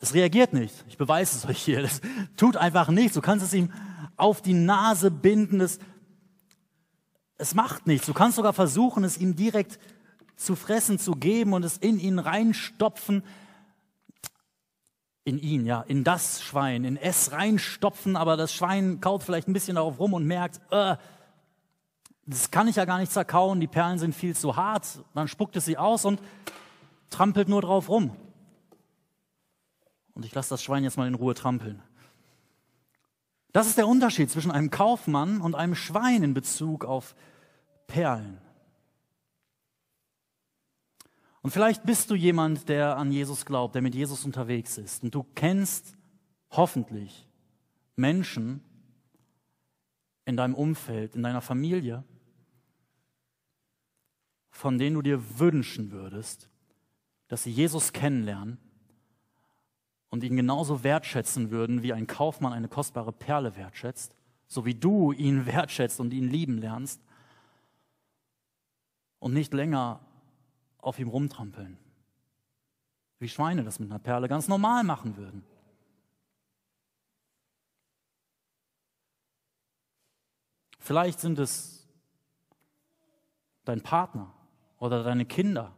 Es 0.00 0.14
reagiert 0.14 0.52
nicht. 0.52 0.84
Ich 0.88 0.98
beweise 0.98 1.36
es 1.36 1.46
euch 1.46 1.62
hier. 1.62 1.80
Das 1.82 2.00
tut 2.36 2.56
einfach 2.56 2.88
nichts. 2.88 3.14
Du 3.14 3.20
kannst 3.20 3.44
es 3.44 3.54
ihm 3.54 3.72
auf 4.16 4.42
die 4.42 4.52
Nase 4.52 5.10
binden. 5.10 5.60
Das, 5.60 5.78
es 7.38 7.54
macht 7.54 7.86
nichts. 7.86 8.06
Du 8.06 8.12
kannst 8.12 8.36
sogar 8.36 8.52
versuchen, 8.52 9.04
es 9.04 9.16
ihm 9.16 9.36
direkt 9.36 9.78
zu 10.36 10.56
fressen, 10.56 10.98
zu 10.98 11.12
geben 11.12 11.52
und 11.52 11.64
es 11.64 11.78
in 11.78 11.98
ihn 11.98 12.18
reinstopfen. 12.18 13.22
In 15.24 15.38
ihn, 15.38 15.64
ja, 15.64 15.80
in 15.82 16.04
das 16.04 16.42
Schwein, 16.42 16.84
in 16.84 16.96
es 16.96 17.32
reinstopfen, 17.32 18.14
aber 18.14 18.36
das 18.36 18.52
Schwein 18.52 19.00
kaut 19.00 19.22
vielleicht 19.22 19.48
ein 19.48 19.54
bisschen 19.54 19.76
darauf 19.76 19.98
rum 19.98 20.12
und 20.12 20.26
merkt, 20.26 20.60
äh, 20.70 20.96
das 22.26 22.50
kann 22.50 22.68
ich 22.68 22.76
ja 22.76 22.84
gar 22.84 22.98
nicht 22.98 23.12
zerkauen, 23.12 23.60
die 23.60 23.66
Perlen 23.66 23.98
sind 23.98 24.14
viel 24.14 24.34
zu 24.34 24.56
hart. 24.56 24.86
Dann 25.14 25.28
spuckt 25.28 25.56
es 25.56 25.64
sie 25.64 25.76
aus 25.76 26.04
und 26.04 26.20
trampelt 27.10 27.48
nur 27.48 27.62
drauf 27.62 27.88
rum. 27.88 28.16
Und 30.14 30.24
ich 30.24 30.34
lasse 30.34 30.50
das 30.50 30.62
Schwein 30.62 30.84
jetzt 30.84 30.96
mal 30.96 31.08
in 31.08 31.14
Ruhe 31.14 31.34
trampeln. 31.34 31.82
Das 33.52 33.66
ist 33.66 33.78
der 33.78 33.86
Unterschied 33.86 34.30
zwischen 34.30 34.50
einem 34.50 34.70
Kaufmann 34.70 35.40
und 35.40 35.54
einem 35.54 35.74
Schwein 35.74 36.22
in 36.22 36.34
Bezug 36.34 36.84
auf 36.84 37.14
Perlen. 37.86 38.40
Und 41.44 41.50
vielleicht 41.50 41.84
bist 41.84 42.10
du 42.10 42.14
jemand, 42.14 42.70
der 42.70 42.96
an 42.96 43.12
Jesus 43.12 43.44
glaubt, 43.44 43.74
der 43.74 43.82
mit 43.82 43.94
Jesus 43.94 44.24
unterwegs 44.24 44.78
ist. 44.78 45.02
Und 45.02 45.14
du 45.14 45.26
kennst 45.34 45.94
hoffentlich 46.50 47.28
Menschen 47.96 48.64
in 50.24 50.38
deinem 50.38 50.54
Umfeld, 50.54 51.14
in 51.14 51.22
deiner 51.22 51.42
Familie, 51.42 52.02
von 54.50 54.78
denen 54.78 54.94
du 54.94 55.02
dir 55.02 55.38
wünschen 55.38 55.90
würdest, 55.92 56.48
dass 57.28 57.42
sie 57.42 57.50
Jesus 57.50 57.92
kennenlernen 57.92 58.56
und 60.08 60.24
ihn 60.24 60.36
genauso 60.36 60.82
wertschätzen 60.82 61.50
würden, 61.50 61.82
wie 61.82 61.92
ein 61.92 62.06
Kaufmann 62.06 62.54
eine 62.54 62.68
kostbare 62.68 63.12
Perle 63.12 63.54
wertschätzt, 63.54 64.16
so 64.46 64.64
wie 64.64 64.74
du 64.74 65.12
ihn 65.12 65.44
wertschätzt 65.54 66.00
und 66.00 66.14
ihn 66.14 66.30
lieben 66.30 66.56
lernst 66.56 67.02
und 69.18 69.34
nicht 69.34 69.52
länger 69.52 70.00
auf 70.84 70.98
ihm 70.98 71.08
rumtrampeln, 71.08 71.78
wie 73.18 73.28
Schweine 73.28 73.64
das 73.64 73.78
mit 73.78 73.90
einer 73.90 73.98
Perle 73.98 74.28
ganz 74.28 74.48
normal 74.48 74.84
machen 74.84 75.16
würden. 75.16 75.44
Vielleicht 80.78 81.20
sind 81.20 81.38
es 81.38 81.88
dein 83.64 83.80
Partner 83.80 84.30
oder 84.78 85.02
deine 85.02 85.24
Kinder, 85.24 85.72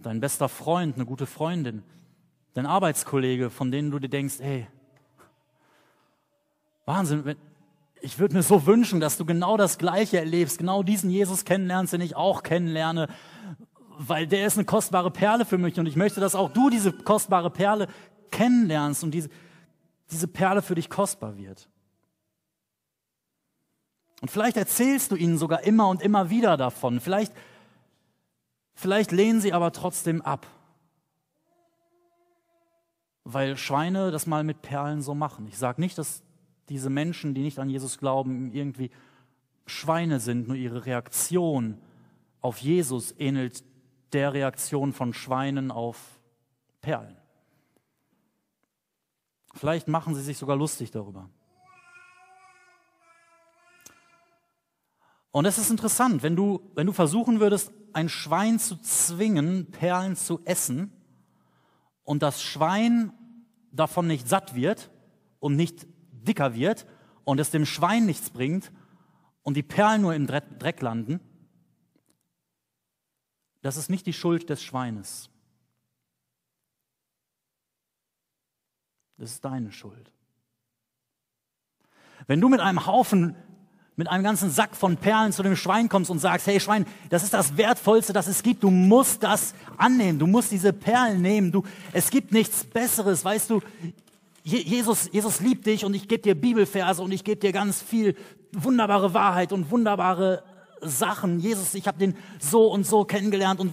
dein 0.00 0.18
bester 0.18 0.48
Freund, 0.48 0.96
eine 0.96 1.06
gute 1.06 1.26
Freundin, 1.26 1.84
dein 2.54 2.66
Arbeitskollege, 2.66 3.50
von 3.50 3.70
denen 3.70 3.92
du 3.92 4.00
dir 4.00 4.08
denkst, 4.08 4.40
hey, 4.40 4.66
Wahnsinn, 6.84 7.36
ich 8.00 8.18
würde 8.18 8.34
mir 8.34 8.42
so 8.42 8.66
wünschen, 8.66 8.98
dass 8.98 9.16
du 9.16 9.24
genau 9.24 9.56
das 9.56 9.78
Gleiche 9.78 10.18
erlebst, 10.18 10.58
genau 10.58 10.82
diesen 10.82 11.10
Jesus 11.10 11.44
kennenlernst, 11.44 11.92
den 11.92 12.00
ich 12.00 12.16
auch 12.16 12.42
kennenlerne, 12.42 13.08
weil 13.98 14.28
der 14.28 14.46
ist 14.46 14.56
eine 14.56 14.64
kostbare 14.64 15.10
Perle 15.10 15.44
für 15.44 15.58
mich 15.58 15.78
und 15.78 15.86
ich 15.86 15.96
möchte, 15.96 16.20
dass 16.20 16.36
auch 16.36 16.52
du 16.52 16.70
diese 16.70 16.92
kostbare 16.92 17.50
Perle 17.50 17.88
kennenlernst 18.30 19.02
und 19.02 19.10
diese, 19.10 19.28
diese 20.10 20.28
Perle 20.28 20.62
für 20.62 20.76
dich 20.76 20.88
kostbar 20.88 21.36
wird. 21.36 21.68
Und 24.20 24.30
vielleicht 24.30 24.56
erzählst 24.56 25.10
du 25.10 25.16
ihnen 25.16 25.36
sogar 25.36 25.62
immer 25.64 25.88
und 25.88 26.00
immer 26.00 26.30
wieder 26.30 26.56
davon. 26.56 27.00
Vielleicht, 27.00 27.32
vielleicht 28.74 29.10
lehnen 29.10 29.40
sie 29.40 29.52
aber 29.52 29.72
trotzdem 29.72 30.22
ab. 30.22 30.46
Weil 33.24 33.56
Schweine 33.56 34.10
das 34.10 34.26
mal 34.26 34.44
mit 34.44 34.62
Perlen 34.62 35.02
so 35.02 35.14
machen. 35.14 35.46
Ich 35.48 35.58
sage 35.58 35.80
nicht, 35.80 35.98
dass 35.98 36.22
diese 36.68 36.90
Menschen, 36.90 37.34
die 37.34 37.42
nicht 37.42 37.58
an 37.58 37.68
Jesus 37.68 37.98
glauben, 37.98 38.52
irgendwie 38.52 38.90
Schweine 39.66 40.20
sind, 40.20 40.48
nur 40.48 40.56
ihre 40.56 40.86
Reaktion 40.86 41.78
auf 42.40 42.58
Jesus 42.58 43.14
ähnelt 43.18 43.64
der 44.12 44.32
Reaktion 44.32 44.92
von 44.92 45.12
Schweinen 45.12 45.70
auf 45.70 46.20
Perlen. 46.80 47.16
Vielleicht 49.54 49.88
machen 49.88 50.14
sie 50.14 50.22
sich 50.22 50.38
sogar 50.38 50.56
lustig 50.56 50.90
darüber. 50.90 51.28
Und 55.30 55.44
es 55.44 55.58
ist 55.58 55.70
interessant, 55.70 56.22
wenn 56.22 56.36
du, 56.36 56.70
wenn 56.74 56.86
du 56.86 56.92
versuchen 56.92 57.40
würdest, 57.40 57.72
ein 57.92 58.08
Schwein 58.08 58.58
zu 58.58 58.76
zwingen, 58.76 59.70
Perlen 59.70 60.16
zu 60.16 60.40
essen, 60.44 60.92
und 62.08 62.22
das 62.22 62.42
Schwein 62.42 63.12
davon 63.70 64.06
nicht 64.06 64.26
satt 64.26 64.54
wird 64.54 64.90
und 65.40 65.56
nicht 65.56 65.86
dicker 66.10 66.54
wird 66.54 66.86
und 67.24 67.38
es 67.38 67.50
dem 67.50 67.66
Schwein 67.66 68.06
nichts 68.06 68.30
bringt 68.30 68.72
und 69.42 69.58
die 69.58 69.62
Perlen 69.62 70.00
nur 70.00 70.14
im 70.14 70.26
Dreck 70.26 70.80
landen, 70.80 71.20
das 73.68 73.76
ist 73.76 73.90
nicht 73.90 74.06
die 74.06 74.14
Schuld 74.14 74.48
des 74.48 74.62
Schweines. 74.62 75.28
Das 79.18 79.32
ist 79.32 79.44
deine 79.44 79.72
Schuld. 79.72 80.10
Wenn 82.26 82.40
du 82.40 82.48
mit 82.48 82.60
einem 82.60 82.86
Haufen, 82.86 83.36
mit 83.96 84.08
einem 84.08 84.24
ganzen 84.24 84.48
Sack 84.48 84.74
von 84.74 84.96
Perlen 84.96 85.32
zu 85.32 85.42
dem 85.42 85.54
Schwein 85.54 85.90
kommst 85.90 86.10
und 86.10 86.18
sagst, 86.18 86.46
hey 86.46 86.58
Schwein, 86.60 86.86
das 87.10 87.24
ist 87.24 87.34
das 87.34 87.58
Wertvollste, 87.58 88.14
das 88.14 88.26
es 88.26 88.42
gibt, 88.42 88.62
du 88.62 88.70
musst 88.70 89.22
das 89.22 89.52
annehmen, 89.76 90.18
du 90.18 90.26
musst 90.26 90.50
diese 90.50 90.72
Perlen 90.72 91.20
nehmen, 91.20 91.52
du, 91.52 91.62
es 91.92 92.08
gibt 92.08 92.32
nichts 92.32 92.64
Besseres, 92.64 93.22
weißt 93.22 93.50
du, 93.50 93.60
Jesus, 94.44 95.10
Jesus 95.12 95.40
liebt 95.40 95.66
dich 95.66 95.84
und 95.84 95.92
ich 95.92 96.08
gebe 96.08 96.22
dir 96.22 96.34
Bibelverse 96.34 97.02
und 97.02 97.12
ich 97.12 97.22
gebe 97.22 97.38
dir 97.38 97.52
ganz 97.52 97.82
viel 97.82 98.16
wunderbare 98.52 99.12
Wahrheit 99.12 99.52
und 99.52 99.70
wunderbare 99.70 100.42
Sachen. 100.80 101.40
Jesus, 101.40 101.74
ich 101.74 101.86
habe 101.86 101.98
den 101.98 102.16
so 102.38 102.72
und 102.72 102.86
so 102.86 103.04
kennengelernt 103.04 103.60
und 103.60 103.72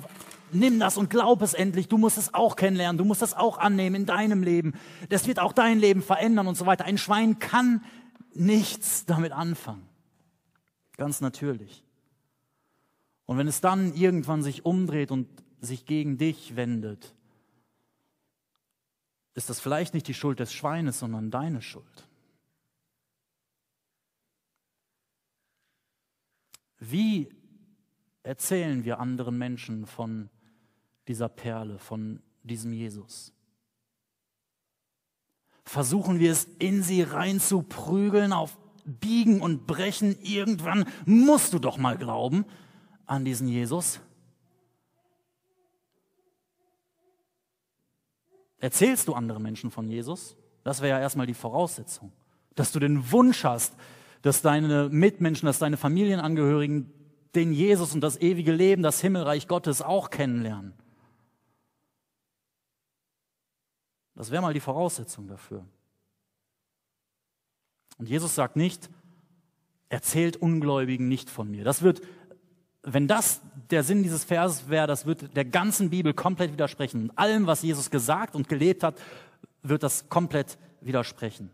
nimm 0.51 0.79
das 0.79 0.97
und 0.97 1.09
glaub 1.09 1.41
es 1.41 1.53
endlich. 1.53 1.87
Du 1.87 1.97
musst 1.97 2.17
es 2.17 2.33
auch 2.33 2.55
kennenlernen, 2.55 2.97
du 2.97 3.05
musst 3.05 3.21
es 3.21 3.33
auch 3.33 3.57
annehmen 3.57 3.95
in 3.95 4.05
deinem 4.05 4.43
Leben. 4.43 4.73
Das 5.09 5.27
wird 5.27 5.39
auch 5.39 5.53
dein 5.53 5.79
Leben 5.79 6.01
verändern 6.01 6.47
und 6.47 6.55
so 6.55 6.65
weiter. 6.65 6.85
Ein 6.85 6.97
Schwein 6.97 7.39
kann 7.39 7.83
nichts 8.33 9.05
damit 9.05 9.31
anfangen. 9.31 9.87
Ganz 10.97 11.21
natürlich. 11.21 11.83
Und 13.25 13.37
wenn 13.37 13.47
es 13.47 13.61
dann 13.61 13.93
irgendwann 13.95 14.43
sich 14.43 14.65
umdreht 14.65 15.11
und 15.11 15.27
sich 15.59 15.85
gegen 15.85 16.17
dich 16.17 16.55
wendet, 16.55 17.15
ist 19.33 19.49
das 19.49 19.59
vielleicht 19.59 19.93
nicht 19.93 20.07
die 20.07 20.13
Schuld 20.13 20.39
des 20.39 20.53
Schweines, 20.53 20.99
sondern 20.99 21.31
deine 21.31 21.61
Schuld. 21.61 22.04
Wie 26.79 27.29
erzählen 28.23 28.83
wir 28.83 28.99
anderen 28.99 29.37
Menschen 29.37 29.85
von 29.85 30.29
dieser 31.07 31.29
Perle, 31.29 31.79
von 31.79 32.21
diesem 32.43 32.73
Jesus? 32.73 33.33
Versuchen 35.63 36.19
wir 36.19 36.31
es 36.31 36.45
in 36.59 36.83
sie 36.83 37.01
reinzuprügeln, 37.01 38.33
auf 38.33 38.57
Biegen 38.85 39.41
und 39.41 39.65
Brechen. 39.65 40.15
Irgendwann 40.21 40.85
musst 41.05 41.53
du 41.53 41.59
doch 41.59 41.77
mal 41.77 41.97
glauben 41.97 42.45
an 43.05 43.25
diesen 43.25 43.47
Jesus. 43.47 43.99
Erzählst 48.59 49.07
du 49.07 49.13
anderen 49.13 49.43
Menschen 49.43 49.71
von 49.71 49.87
Jesus? 49.87 50.37
Das 50.63 50.81
wäre 50.81 50.97
ja 50.97 50.99
erstmal 50.99 51.27
die 51.27 51.33
Voraussetzung. 51.33 52.11
Dass 52.55 52.71
du 52.71 52.79
den 52.79 53.11
Wunsch 53.11 53.43
hast, 53.43 53.75
dass 54.25 54.41
deine 54.41 54.89
Mitmenschen, 54.89 55.45
dass 55.45 55.59
deine 55.59 55.77
Familienangehörigen 55.77 56.91
den 57.35 57.53
Jesus 57.53 57.93
und 57.93 58.01
das 58.01 58.19
ewige 58.19 58.51
Leben, 58.51 58.81
das 58.81 58.99
Himmelreich 58.99 59.47
Gottes 59.47 59.83
auch 59.83 60.09
kennenlernen. 60.09 60.73
Das 64.15 64.31
wäre 64.31 64.41
mal 64.41 64.53
die 64.55 64.61
Voraussetzung 64.61 65.27
dafür. 65.27 65.63
Und 67.99 68.09
Jesus 68.09 68.33
sagt 68.33 68.55
nicht, 68.55 68.89
erzählt 69.89 70.37
Ungläubigen 70.37 71.07
nicht 71.07 71.29
von 71.29 71.51
mir. 71.51 71.63
Das 71.63 71.83
wird 71.83 72.01
wenn 72.81 73.07
das 73.07 73.41
der 73.69 73.83
Sinn 73.83 74.01
dieses 74.01 74.23
Verses 74.23 74.69
wäre, 74.69 74.87
das 74.87 75.05
wird 75.05 75.35
der 75.35 75.45
ganzen 75.45 75.91
Bibel 75.91 76.15
komplett 76.15 76.51
widersprechen. 76.51 77.11
allem, 77.15 77.45
was 77.45 77.61
Jesus 77.61 77.91
gesagt 77.91 78.33
und 78.33 78.47
gelebt 78.47 78.81
hat, 78.81 78.95
wird 79.61 79.83
das 79.83 80.09
komplett 80.09 80.57
widersprechen. 80.81 81.51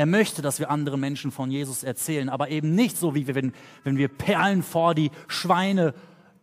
Er 0.00 0.06
möchte, 0.06 0.40
dass 0.40 0.58
wir 0.58 0.70
anderen 0.70 0.98
Menschen 0.98 1.30
von 1.30 1.50
Jesus 1.50 1.82
erzählen, 1.82 2.30
aber 2.30 2.48
eben 2.48 2.74
nicht 2.74 2.96
so, 2.96 3.14
wie 3.14 3.26
wir, 3.26 3.34
wenn, 3.34 3.52
wenn 3.84 3.98
wir 3.98 4.08
Perlen 4.08 4.62
vor 4.62 4.94
die 4.94 5.10
Schweine 5.28 5.92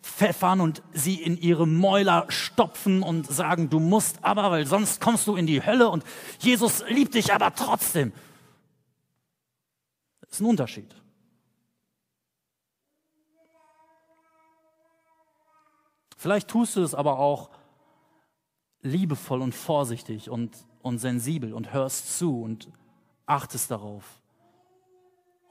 pfeffern 0.03 0.61
und 0.61 0.83
sie 0.93 1.15
in 1.15 1.39
ihre 1.39 1.65
Mäuler 1.65 2.27
stopfen 2.27 3.01
und 3.01 3.25
sagen, 3.25 3.71
du 3.71 3.79
musst 3.79 4.23
aber, 4.23 4.51
weil 4.51 4.67
sonst 4.67 5.01
kommst 5.01 5.25
du 5.25 5.35
in 5.35 5.47
die 5.47 5.65
Hölle 5.65 5.89
und 5.89 6.03
Jesus 6.37 6.83
liebt 6.87 7.15
dich 7.15 7.33
aber 7.33 7.51
trotzdem. 7.55 8.13
Das 10.21 10.33
ist 10.33 10.41
ein 10.41 10.45
Unterschied. 10.45 10.93
Vielleicht 16.15 16.47
tust 16.47 16.75
du 16.75 16.83
es 16.83 16.93
aber 16.93 17.17
auch 17.17 17.49
liebevoll 18.83 19.41
und 19.41 19.55
vorsichtig 19.55 20.29
und, 20.29 20.55
und 20.83 20.99
sensibel 20.99 21.55
und 21.55 21.73
hörst 21.73 22.19
zu 22.19 22.43
und 22.43 22.71
achtest 23.27 23.69
darauf 23.69 24.03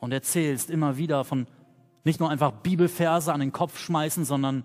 und 0.00 0.12
erzählst 0.12 0.70
immer 0.70 0.96
wieder 0.96 1.24
von 1.24 1.46
nicht 2.04 2.20
nur 2.20 2.30
einfach 2.30 2.52
Bibelverse 2.52 3.32
an 3.32 3.40
den 3.40 3.52
Kopf 3.52 3.78
schmeißen, 3.78 4.24
sondern 4.24 4.64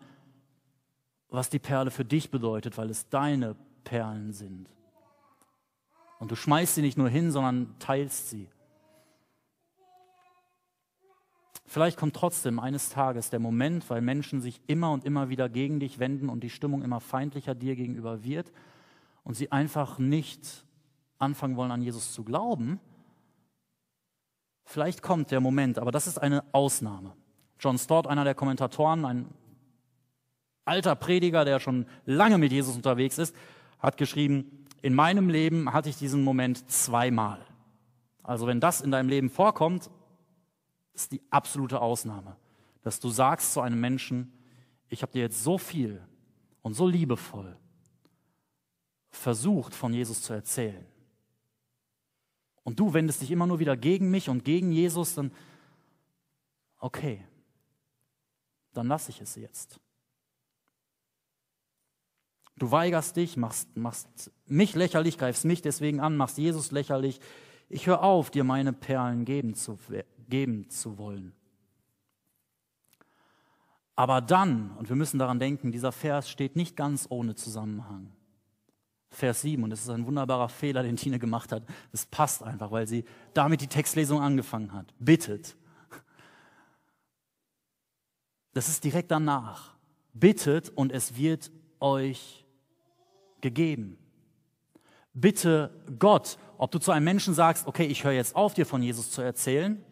was 1.29 1.49
die 1.49 1.59
Perle 1.59 1.91
für 1.91 2.05
dich 2.05 2.29
bedeutet, 2.29 2.77
weil 2.77 2.89
es 2.89 3.09
deine 3.09 3.55
Perlen 3.83 4.33
sind. 4.33 4.69
Und 6.19 6.31
du 6.31 6.35
schmeißt 6.35 6.75
sie 6.75 6.81
nicht 6.81 6.97
nur 6.97 7.09
hin, 7.09 7.31
sondern 7.31 7.75
teilst 7.79 8.29
sie. 8.29 8.47
Vielleicht 11.65 11.97
kommt 11.97 12.15
trotzdem 12.15 12.59
eines 12.59 12.89
Tages 12.89 13.29
der 13.29 13.39
Moment, 13.39 13.89
weil 13.89 14.01
Menschen 14.01 14.41
sich 14.41 14.61
immer 14.67 14.91
und 14.91 15.05
immer 15.05 15.29
wieder 15.29 15.47
gegen 15.47 15.79
dich 15.79 15.99
wenden 15.99 16.27
und 16.27 16.43
die 16.43 16.49
Stimmung 16.49 16.83
immer 16.83 16.99
feindlicher 16.99 17.55
dir 17.55 17.75
gegenüber 17.75 18.23
wird 18.23 18.51
und 19.23 19.35
sie 19.35 19.51
einfach 19.51 19.97
nicht 19.97 20.65
anfangen 21.17 21.55
wollen, 21.55 21.71
an 21.71 21.81
Jesus 21.81 22.13
zu 22.13 22.23
glauben. 22.23 22.79
Vielleicht 24.63 25.01
kommt 25.01 25.31
der 25.31 25.39
Moment, 25.39 25.79
aber 25.79 25.91
das 25.91 26.07
ist 26.07 26.17
eine 26.17 26.43
Ausnahme. 26.53 27.13
John 27.59 27.77
Stott, 27.77 28.07
einer 28.07 28.23
der 28.23 28.35
Kommentatoren, 28.35 29.05
ein 29.05 29.27
alter 30.65 30.95
Prediger, 30.95 31.45
der 31.45 31.59
schon 31.59 31.85
lange 32.05 32.37
mit 32.37 32.51
Jesus 32.51 32.75
unterwegs 32.75 33.17
ist, 33.17 33.35
hat 33.79 33.97
geschrieben, 33.97 34.65
in 34.81 34.93
meinem 34.93 35.29
Leben 35.29 35.73
hatte 35.73 35.89
ich 35.89 35.97
diesen 35.97 36.23
Moment 36.23 36.69
zweimal. 36.71 37.39
Also 38.23 38.47
wenn 38.47 38.59
das 38.59 38.81
in 38.81 38.91
deinem 38.91 39.09
Leben 39.09 39.29
vorkommt, 39.29 39.89
ist 40.93 41.11
die 41.11 41.21
absolute 41.29 41.81
Ausnahme, 41.81 42.35
dass 42.81 42.99
du 42.99 43.09
sagst 43.09 43.53
zu 43.53 43.61
einem 43.61 43.79
Menschen, 43.79 44.31
ich 44.89 45.01
habe 45.01 45.11
dir 45.11 45.21
jetzt 45.21 45.43
so 45.43 45.57
viel 45.57 46.01
und 46.61 46.73
so 46.73 46.87
liebevoll 46.87 47.57
versucht 49.09 49.75
von 49.75 49.93
Jesus 49.93 50.21
zu 50.21 50.33
erzählen. 50.33 50.85
Und 52.63 52.79
du 52.79 52.93
wendest 52.93 53.21
dich 53.21 53.31
immer 53.31 53.47
nur 53.47 53.59
wieder 53.59 53.75
gegen 53.75 54.11
mich 54.11 54.29
und 54.29 54.45
gegen 54.45 54.71
Jesus, 54.71 55.15
dann 55.15 55.31
okay, 56.77 57.23
dann 58.73 58.87
lasse 58.87 59.11
ich 59.11 59.21
es 59.21 59.35
jetzt. 59.35 59.79
Du 62.57 62.69
weigerst 62.69 63.15
dich, 63.15 63.37
machst, 63.37 63.75
machst 63.75 64.31
mich 64.45 64.75
lächerlich, 64.75 65.17
greifst 65.17 65.45
mich 65.45 65.61
deswegen 65.61 65.99
an, 65.99 66.15
machst 66.15 66.37
Jesus 66.37 66.71
lächerlich. 66.71 67.19
Ich 67.69 67.87
höre 67.87 68.03
auf, 68.03 68.29
dir 68.29 68.43
meine 68.43 68.73
Perlen 68.73 69.25
geben 69.25 69.55
zu, 69.55 69.79
geben 70.29 70.69
zu 70.69 70.97
wollen. 70.97 71.33
Aber 73.95 74.21
dann, 74.21 74.71
und 74.77 74.89
wir 74.89 74.95
müssen 74.95 75.19
daran 75.19 75.39
denken, 75.39 75.71
dieser 75.71 75.91
Vers 75.91 76.29
steht 76.29 76.55
nicht 76.55 76.75
ganz 76.75 77.07
ohne 77.09 77.35
Zusammenhang. 77.35 78.11
Vers 79.11 79.41
7. 79.41 79.63
Und 79.63 79.69
das 79.69 79.81
ist 79.81 79.89
ein 79.89 80.05
wunderbarer 80.05 80.49
Fehler, 80.49 80.83
den 80.83 80.95
Tine 80.95 81.19
gemacht 81.19 81.51
hat. 81.51 81.63
Es 81.91 82.05
passt 82.05 82.43
einfach, 82.43 82.71
weil 82.71 82.87
sie 82.87 83.03
damit 83.33 83.61
die 83.61 83.67
Textlesung 83.67 84.21
angefangen 84.21 84.73
hat. 84.73 84.93
Bittet. 84.99 85.55
Das 88.53 88.67
ist 88.67 88.83
direkt 88.83 89.11
danach. 89.11 89.75
Bittet 90.13 90.69
und 90.69 90.91
es 90.91 91.15
wird 91.15 91.51
euch 91.79 92.45
gegeben. 93.41 93.97
Bitte 95.13 95.71
Gott, 95.99 96.37
ob 96.57 96.71
du 96.71 96.79
zu 96.79 96.91
einem 96.91 97.05
Menschen 97.05 97.33
sagst, 97.33 97.67
okay, 97.67 97.85
ich 97.85 98.03
höre 98.03 98.13
jetzt 98.13 98.35
auf, 98.35 98.53
dir 98.53 98.65
von 98.65 98.81
Jesus 98.81 99.11
zu 99.11 99.21
erzählen, 99.21 99.83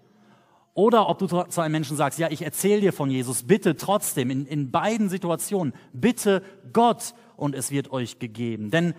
oder 0.73 1.09
ob 1.09 1.17
du 1.17 1.27
zu 1.27 1.59
einem 1.59 1.73
Menschen 1.73 1.97
sagst, 1.97 2.19
ja, 2.19 2.29
ich 2.31 2.41
erzähle 2.41 2.79
dir 2.79 2.93
von 2.93 3.09
Jesus, 3.09 3.43
bitte 3.43 3.75
trotzdem, 3.75 4.29
in, 4.29 4.45
in 4.45 4.71
beiden 4.71 5.09
Situationen, 5.09 5.73
bitte 5.91 6.41
Gott 6.71 7.15
und 7.39 7.55
es 7.55 7.71
wird 7.71 7.91
euch 7.91 8.19
gegeben. 8.19 8.71
Denn 8.71 8.93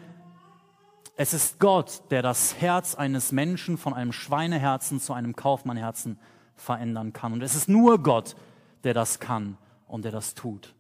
es 1.16 1.34
ist 1.34 1.59
Gott, 1.59 2.03
der 2.11 2.22
das 2.22 2.61
Herz 2.61 2.95
eines 2.95 3.30
Menschen 3.30 3.76
von 3.76 3.93
einem 3.93 4.12
Schweineherzen 4.12 5.01
zu 5.01 5.12
einem 5.12 5.36
Kaufmannherzen 5.36 6.18
verändern 6.55 7.12
kann. 7.12 7.32
Und 7.32 7.43
es 7.43 7.55
ist 7.55 7.68
nur 7.68 8.03
Gott, 8.03 8.36
der 8.84 8.95
das 8.95 9.20
kann 9.20 9.59
und 9.86 10.05
der 10.05 10.12
das 10.12 10.34
tut. 10.34 10.74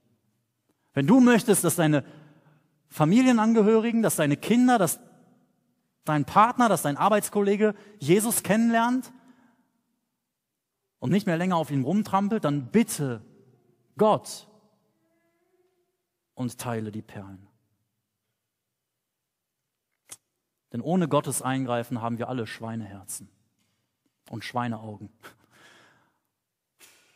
Wenn 0.94 1.06
du 1.06 1.20
möchtest, 1.20 1.64
dass 1.64 1.76
deine 1.76 2.04
Familienangehörigen, 2.88 4.02
dass 4.02 4.16
deine 4.16 4.36
Kinder, 4.36 4.78
dass 4.78 4.98
dein 6.04 6.24
Partner, 6.24 6.68
dass 6.68 6.82
dein 6.82 6.96
Arbeitskollege 6.96 7.74
Jesus 7.98 8.42
kennenlernt 8.42 9.12
und 10.98 11.12
nicht 11.12 11.26
mehr 11.26 11.36
länger 11.36 11.56
auf 11.56 11.70
ihn 11.70 11.84
rumtrampelt, 11.84 12.44
dann 12.44 12.70
bitte 12.70 13.22
Gott 13.96 14.48
und 16.34 16.58
teile 16.58 16.90
die 16.90 17.02
Perlen. 17.02 17.49
Denn 20.72 20.80
ohne 20.80 21.08
Gottes 21.08 21.42
Eingreifen 21.42 22.00
haben 22.00 22.18
wir 22.18 22.28
alle 22.28 22.46
Schweineherzen 22.46 23.28
und 24.30 24.44
Schweineaugen. 24.44 25.10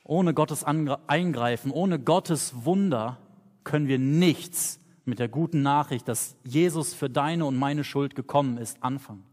Ohne 0.03 0.35
Gottes 0.35 0.65
Eingreifen, 0.65 1.71
ohne 1.71 1.99
Gottes 1.99 2.65
Wunder 2.65 3.19
können 3.63 3.89
wir 3.89 3.99
nichts 3.99 4.79
mit 5.05 5.19
der 5.19 5.29
guten 5.29 5.63
Nachricht, 5.63 6.09
dass 6.09 6.37
Jesus 6.45 6.95
für 6.95 7.09
deine 7.09 7.47
und 7.47 7.57
meine 7.57 7.85
Schuld 7.85 8.15
gekommen 8.15 8.59
ist, 8.59 8.83
anfangen. 8.83 9.25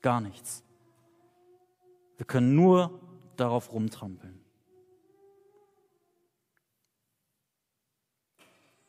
Gar 0.00 0.20
nichts. 0.20 0.64
Wir 2.16 2.26
können 2.26 2.54
nur 2.54 3.00
darauf 3.36 3.72
rumtrampeln. 3.72 4.40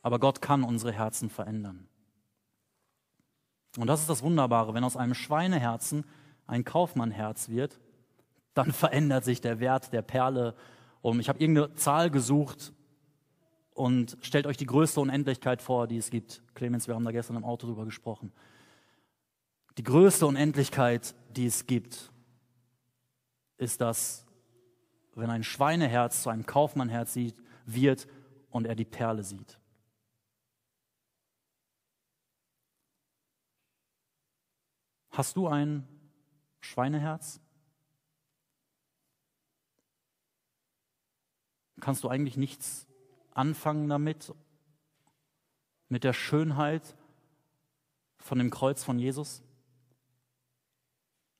Aber 0.01 0.19
Gott 0.19 0.41
kann 0.41 0.63
unsere 0.63 0.91
Herzen 0.91 1.29
verändern. 1.29 1.87
Und 3.77 3.87
das 3.87 4.01
ist 4.01 4.09
das 4.09 4.21
Wunderbare, 4.21 4.73
wenn 4.73 4.83
aus 4.83 4.97
einem 4.97 5.13
Schweineherzen 5.13 6.05
ein 6.45 6.63
Kaufmannherz 6.63 7.49
wird, 7.49 7.79
dann 8.53 8.71
verändert 8.71 9.25
sich 9.25 9.41
der 9.41 9.59
Wert 9.59 9.93
der 9.93 10.01
Perle. 10.01 10.55
Und 11.01 11.19
ich 11.19 11.29
habe 11.29 11.39
irgendeine 11.39 11.73
Zahl 11.75 12.09
gesucht 12.09 12.73
und 13.73 14.17
stellt 14.21 14.45
euch 14.45 14.57
die 14.57 14.65
größte 14.65 14.99
Unendlichkeit 14.99 15.61
vor, 15.61 15.87
die 15.87 15.97
es 15.97 16.11
gibt. 16.11 16.43
Clemens, 16.53 16.87
wir 16.87 16.95
haben 16.95 17.05
da 17.05 17.11
gestern 17.11 17.35
im 17.35 17.43
Auto 17.43 17.67
drüber 17.67 17.85
gesprochen. 17.85 18.31
Die 19.77 19.83
größte 19.83 20.27
Unendlichkeit, 20.27 21.15
die 21.35 21.47
es 21.47 21.65
gibt, 21.65 22.11
ist 23.57 23.81
das, 23.81 24.25
wenn 25.15 25.31
ein 25.31 25.43
Schweineherz 25.43 26.21
zu 26.21 26.29
einem 26.29 26.45
Kaufmannherz 26.45 27.17
wird 27.65 28.07
und 28.51 28.67
er 28.67 28.75
die 28.75 28.85
Perle 28.85 29.23
sieht. 29.23 29.57
Hast 35.13 35.37
du 35.37 35.47
ein 35.47 35.87
Schweineherz? 36.59 37.39
Kannst 41.79 42.03
du 42.03 42.09
eigentlich 42.09 42.35
nichts 42.35 42.87
anfangen 43.31 43.89
damit, 43.89 44.33
mit 45.87 46.03
der 46.03 46.13
Schönheit 46.13 46.95
von 48.17 48.39
dem 48.39 48.49
Kreuz 48.49 48.83
von 48.83 48.97
Jesus? 48.97 49.43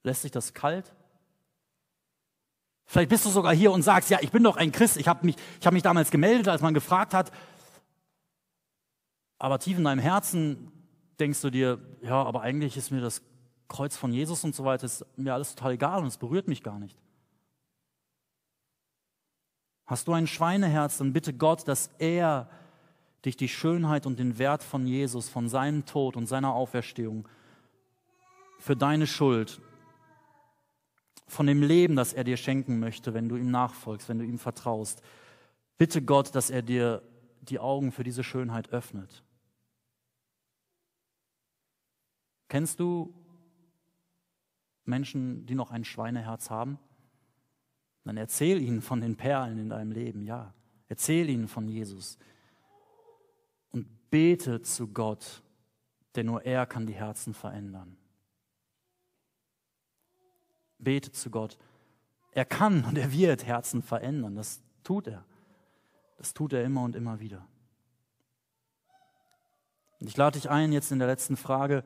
Lässt 0.04 0.22
sich 0.22 0.32
das 0.32 0.54
kalt? 0.54 0.94
Vielleicht 2.86 3.10
bist 3.10 3.26
du 3.26 3.32
sogar 3.32 3.56
hier 3.56 3.72
und 3.72 3.82
sagst, 3.82 4.12
ja, 4.12 4.20
ich 4.22 4.32
bin 4.32 4.44
doch 4.44 4.58
ein 4.58 4.72
Christ, 4.72 4.98
ich 4.98 5.08
habe 5.08 5.26
mich, 5.26 5.36
hab 5.66 5.74
mich 5.74 5.82
damals 5.82 6.12
gemeldet, 6.12 6.48
als 6.48 6.62
man 6.62 6.76
gefragt 6.76 7.16
hat. 7.16 7.32
Aber 9.40 9.58
tief 9.58 9.80
in 9.80 9.86
deinem 9.86 10.00
Herzen 10.00 10.72
denkst 11.20 11.42
du 11.42 11.50
dir, 11.50 11.80
ja, 12.02 12.22
aber 12.22 12.42
eigentlich 12.42 12.78
ist 12.78 12.92
mir 12.92 13.02
das 13.02 13.24
Kreuz 13.68 13.96
von 13.96 14.14
Jesus 14.14 14.44
und 14.44 14.56
so 14.56 14.66
weiter, 14.66 14.86
ist 14.86 15.06
mir 15.18 15.34
alles 15.34 15.56
total 15.56 15.74
egal 15.74 16.02
und 16.02 16.08
es 16.08 16.18
berührt 16.18 16.48
mich 16.48 16.64
gar 16.64 16.80
nicht. 16.80 16.98
Hast 19.86 20.08
du 20.08 20.14
ein 20.14 20.28
Schweineherz, 20.28 20.98
dann 20.98 21.14
bitte 21.14 21.34
Gott, 21.34 21.68
dass 21.68 21.90
er 22.00 22.50
dich 23.26 23.38
die 23.38 23.50
Schönheit 23.50 24.06
und 24.06 24.20
den 24.20 24.38
Wert 24.38 24.64
von 24.64 24.86
Jesus, 24.86 25.30
von 25.30 25.50
seinem 25.50 25.86
Tod 25.86 26.16
und 26.18 26.28
seiner 26.28 26.54
Auferstehung 26.54 27.28
für 28.60 28.76
deine 28.76 29.08
Schuld, 29.08 29.62
von 31.28 31.48
dem 31.48 31.62
Leben, 31.62 31.96
das 31.96 32.14
er 32.14 32.24
dir 32.24 32.38
schenken 32.38 32.80
möchte, 32.80 33.14
wenn 33.14 33.28
du 33.28 33.36
ihm 33.36 33.52
nachfolgst, 33.52 34.08
wenn 34.08 34.20
du 34.20 34.26
ihm 34.26 34.40
vertraust. 34.40 35.02
Bitte 35.78 36.02
Gott, 36.02 36.36
dass 36.36 36.50
er 36.50 36.62
dir 36.62 37.02
die 37.42 37.60
Augen 37.60 37.92
für 37.92 38.04
diese 38.04 38.24
Schönheit 38.24 38.70
öffnet. 38.70 39.24
Kennst 42.48 42.80
du 42.80 43.14
Menschen, 44.86 45.46
die 45.46 45.56
noch 45.56 45.72
ein 45.72 45.86
Schweineherz 45.86 46.50
haben? 46.50 46.80
Dann 48.04 48.18
erzähl 48.18 48.62
ihnen 48.62 48.82
von 48.82 49.02
den 49.02 49.16
Perlen 49.16 49.58
in 49.58 49.70
deinem 49.70 49.92
Leben, 49.92 50.24
ja. 50.24 50.54
Erzähl 50.90 51.30
ihnen 51.30 51.48
von 51.48 51.68
Jesus. 51.68 52.18
Und 53.72 53.88
bete 54.10 54.62
zu 54.62 54.88
Gott, 54.90 55.42
denn 56.16 56.26
nur 56.26 56.44
er 56.46 56.66
kann 56.66 56.86
die 56.86 56.94
Herzen 56.94 57.34
verändern. 57.34 57.98
Bete 60.78 61.12
zu 61.12 61.30
Gott. 61.30 61.58
Er 62.32 62.46
kann 62.46 62.84
und 62.84 62.98
er 62.98 63.12
wird 63.12 63.46
Herzen 63.46 63.82
verändern. 63.82 64.36
Das 64.36 64.62
tut 64.84 65.08
er. 65.08 65.24
Das 66.18 66.34
tut 66.34 66.54
er 66.54 66.64
immer 66.64 66.84
und 66.84 66.96
immer 66.96 67.20
wieder. 67.20 67.48
Und 70.00 70.08
ich 70.08 70.18
lade 70.18 70.38
dich 70.38 70.50
ein, 70.50 70.74
jetzt 70.74 70.92
in 70.92 71.00
der 71.00 71.08
letzten 71.08 71.38
Frage, 71.38 71.84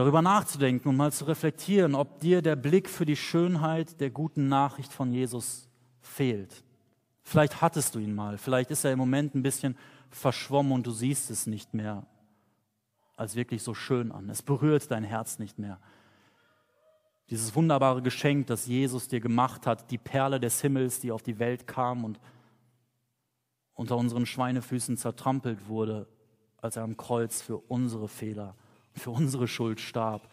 darüber 0.00 0.22
nachzudenken 0.22 0.88
und 0.88 0.96
mal 0.96 1.12
zu 1.12 1.26
reflektieren, 1.26 1.94
ob 1.94 2.20
dir 2.20 2.40
der 2.40 2.56
Blick 2.56 2.88
für 2.88 3.04
die 3.04 3.16
Schönheit 3.16 4.00
der 4.00 4.08
guten 4.08 4.48
Nachricht 4.48 4.94
von 4.94 5.12
Jesus 5.12 5.68
fehlt. 6.00 6.64
Vielleicht 7.22 7.60
hattest 7.60 7.94
du 7.94 7.98
ihn 7.98 8.14
mal, 8.14 8.38
vielleicht 8.38 8.70
ist 8.70 8.82
er 8.82 8.92
im 8.92 8.98
Moment 8.98 9.34
ein 9.34 9.42
bisschen 9.42 9.76
verschwommen 10.08 10.72
und 10.72 10.86
du 10.86 10.90
siehst 10.90 11.30
es 11.30 11.46
nicht 11.46 11.74
mehr 11.74 12.06
als 13.14 13.36
wirklich 13.36 13.62
so 13.62 13.74
schön 13.74 14.10
an. 14.10 14.30
Es 14.30 14.40
berührt 14.40 14.90
dein 14.90 15.04
Herz 15.04 15.38
nicht 15.38 15.58
mehr. 15.58 15.78
Dieses 17.28 17.54
wunderbare 17.54 18.00
Geschenk, 18.00 18.46
das 18.46 18.64
Jesus 18.64 19.06
dir 19.06 19.20
gemacht 19.20 19.66
hat, 19.66 19.90
die 19.90 19.98
Perle 19.98 20.40
des 20.40 20.62
Himmels, 20.62 21.00
die 21.00 21.12
auf 21.12 21.22
die 21.22 21.38
Welt 21.38 21.66
kam 21.66 22.04
und 22.04 22.18
unter 23.74 23.98
unseren 23.98 24.24
Schweinefüßen 24.24 24.96
zertrampelt 24.96 25.68
wurde, 25.68 26.08
als 26.56 26.76
er 26.76 26.84
am 26.84 26.96
Kreuz 26.96 27.42
für 27.42 27.58
unsere 27.58 28.08
Fehler 28.08 28.56
für 29.00 29.10
unsere 29.10 29.48
Schuld 29.48 29.80
starb. 29.80 30.30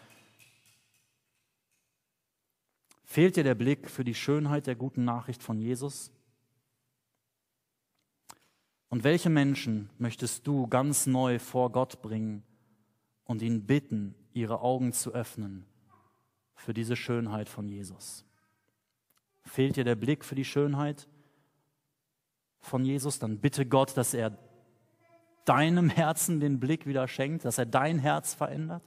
Fehlt 3.04 3.38
dir 3.38 3.44
der 3.44 3.56
Blick 3.56 3.90
für 3.90 4.04
die 4.04 4.14
Schönheit 4.14 4.68
der 4.68 4.76
guten 4.76 5.06
Nachricht 5.06 5.42
von 5.42 5.60
Jesus? 5.60 6.12
Und 8.90 9.04
welche 9.04 9.30
Menschen 9.30 9.90
möchtest 9.98 10.46
du 10.46 10.68
ganz 10.68 11.08
neu 11.08 11.40
vor 11.40 11.72
Gott 11.72 12.02
bringen 12.02 12.44
und 13.26 13.42
ihn 13.42 13.66
bitten, 13.66 14.14
ihre 14.34 14.62
Augen 14.62 14.94
zu 14.94 15.14
öffnen 15.14 15.66
für 16.56 16.74
diese 16.74 16.96
Schönheit 16.96 17.50
von 17.50 17.68
Jesus? 17.68 18.26
Fehlt 19.44 19.78
dir 19.78 19.86
der 19.86 19.96
Blick 19.96 20.26
für 20.26 20.36
die 20.36 20.46
Schönheit 20.46 21.08
von 22.60 22.84
Jesus? 22.84 23.20
Dann 23.20 23.40
bitte 23.40 23.66
Gott, 23.66 23.96
dass 23.96 24.14
er 24.14 24.38
deinem 25.48 25.90
Herzen 25.90 26.40
den 26.40 26.60
Blick 26.60 26.86
wieder 26.86 27.08
schenkt, 27.08 27.46
dass 27.46 27.58
er 27.58 27.66
dein 27.66 28.00
Herz 28.00 28.34
verändert? 28.34 28.84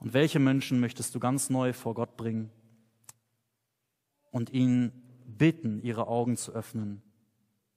Und 0.00 0.12
welche 0.12 0.38
Menschen 0.38 0.80
möchtest 0.80 1.14
du 1.14 1.20
ganz 1.20 1.50
neu 1.50 1.72
vor 1.72 1.94
Gott 1.94 2.16
bringen 2.16 2.50
und 4.30 4.50
ihn 4.50 4.92
bitten, 5.26 5.80
ihre 5.80 6.08
Augen 6.08 6.36
zu 6.36 6.52
öffnen 6.52 7.02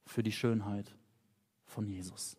für 0.06 0.24
die 0.24 0.32
Schönheit 0.32 0.96
von 1.66 1.88
Jesus? 1.88 2.38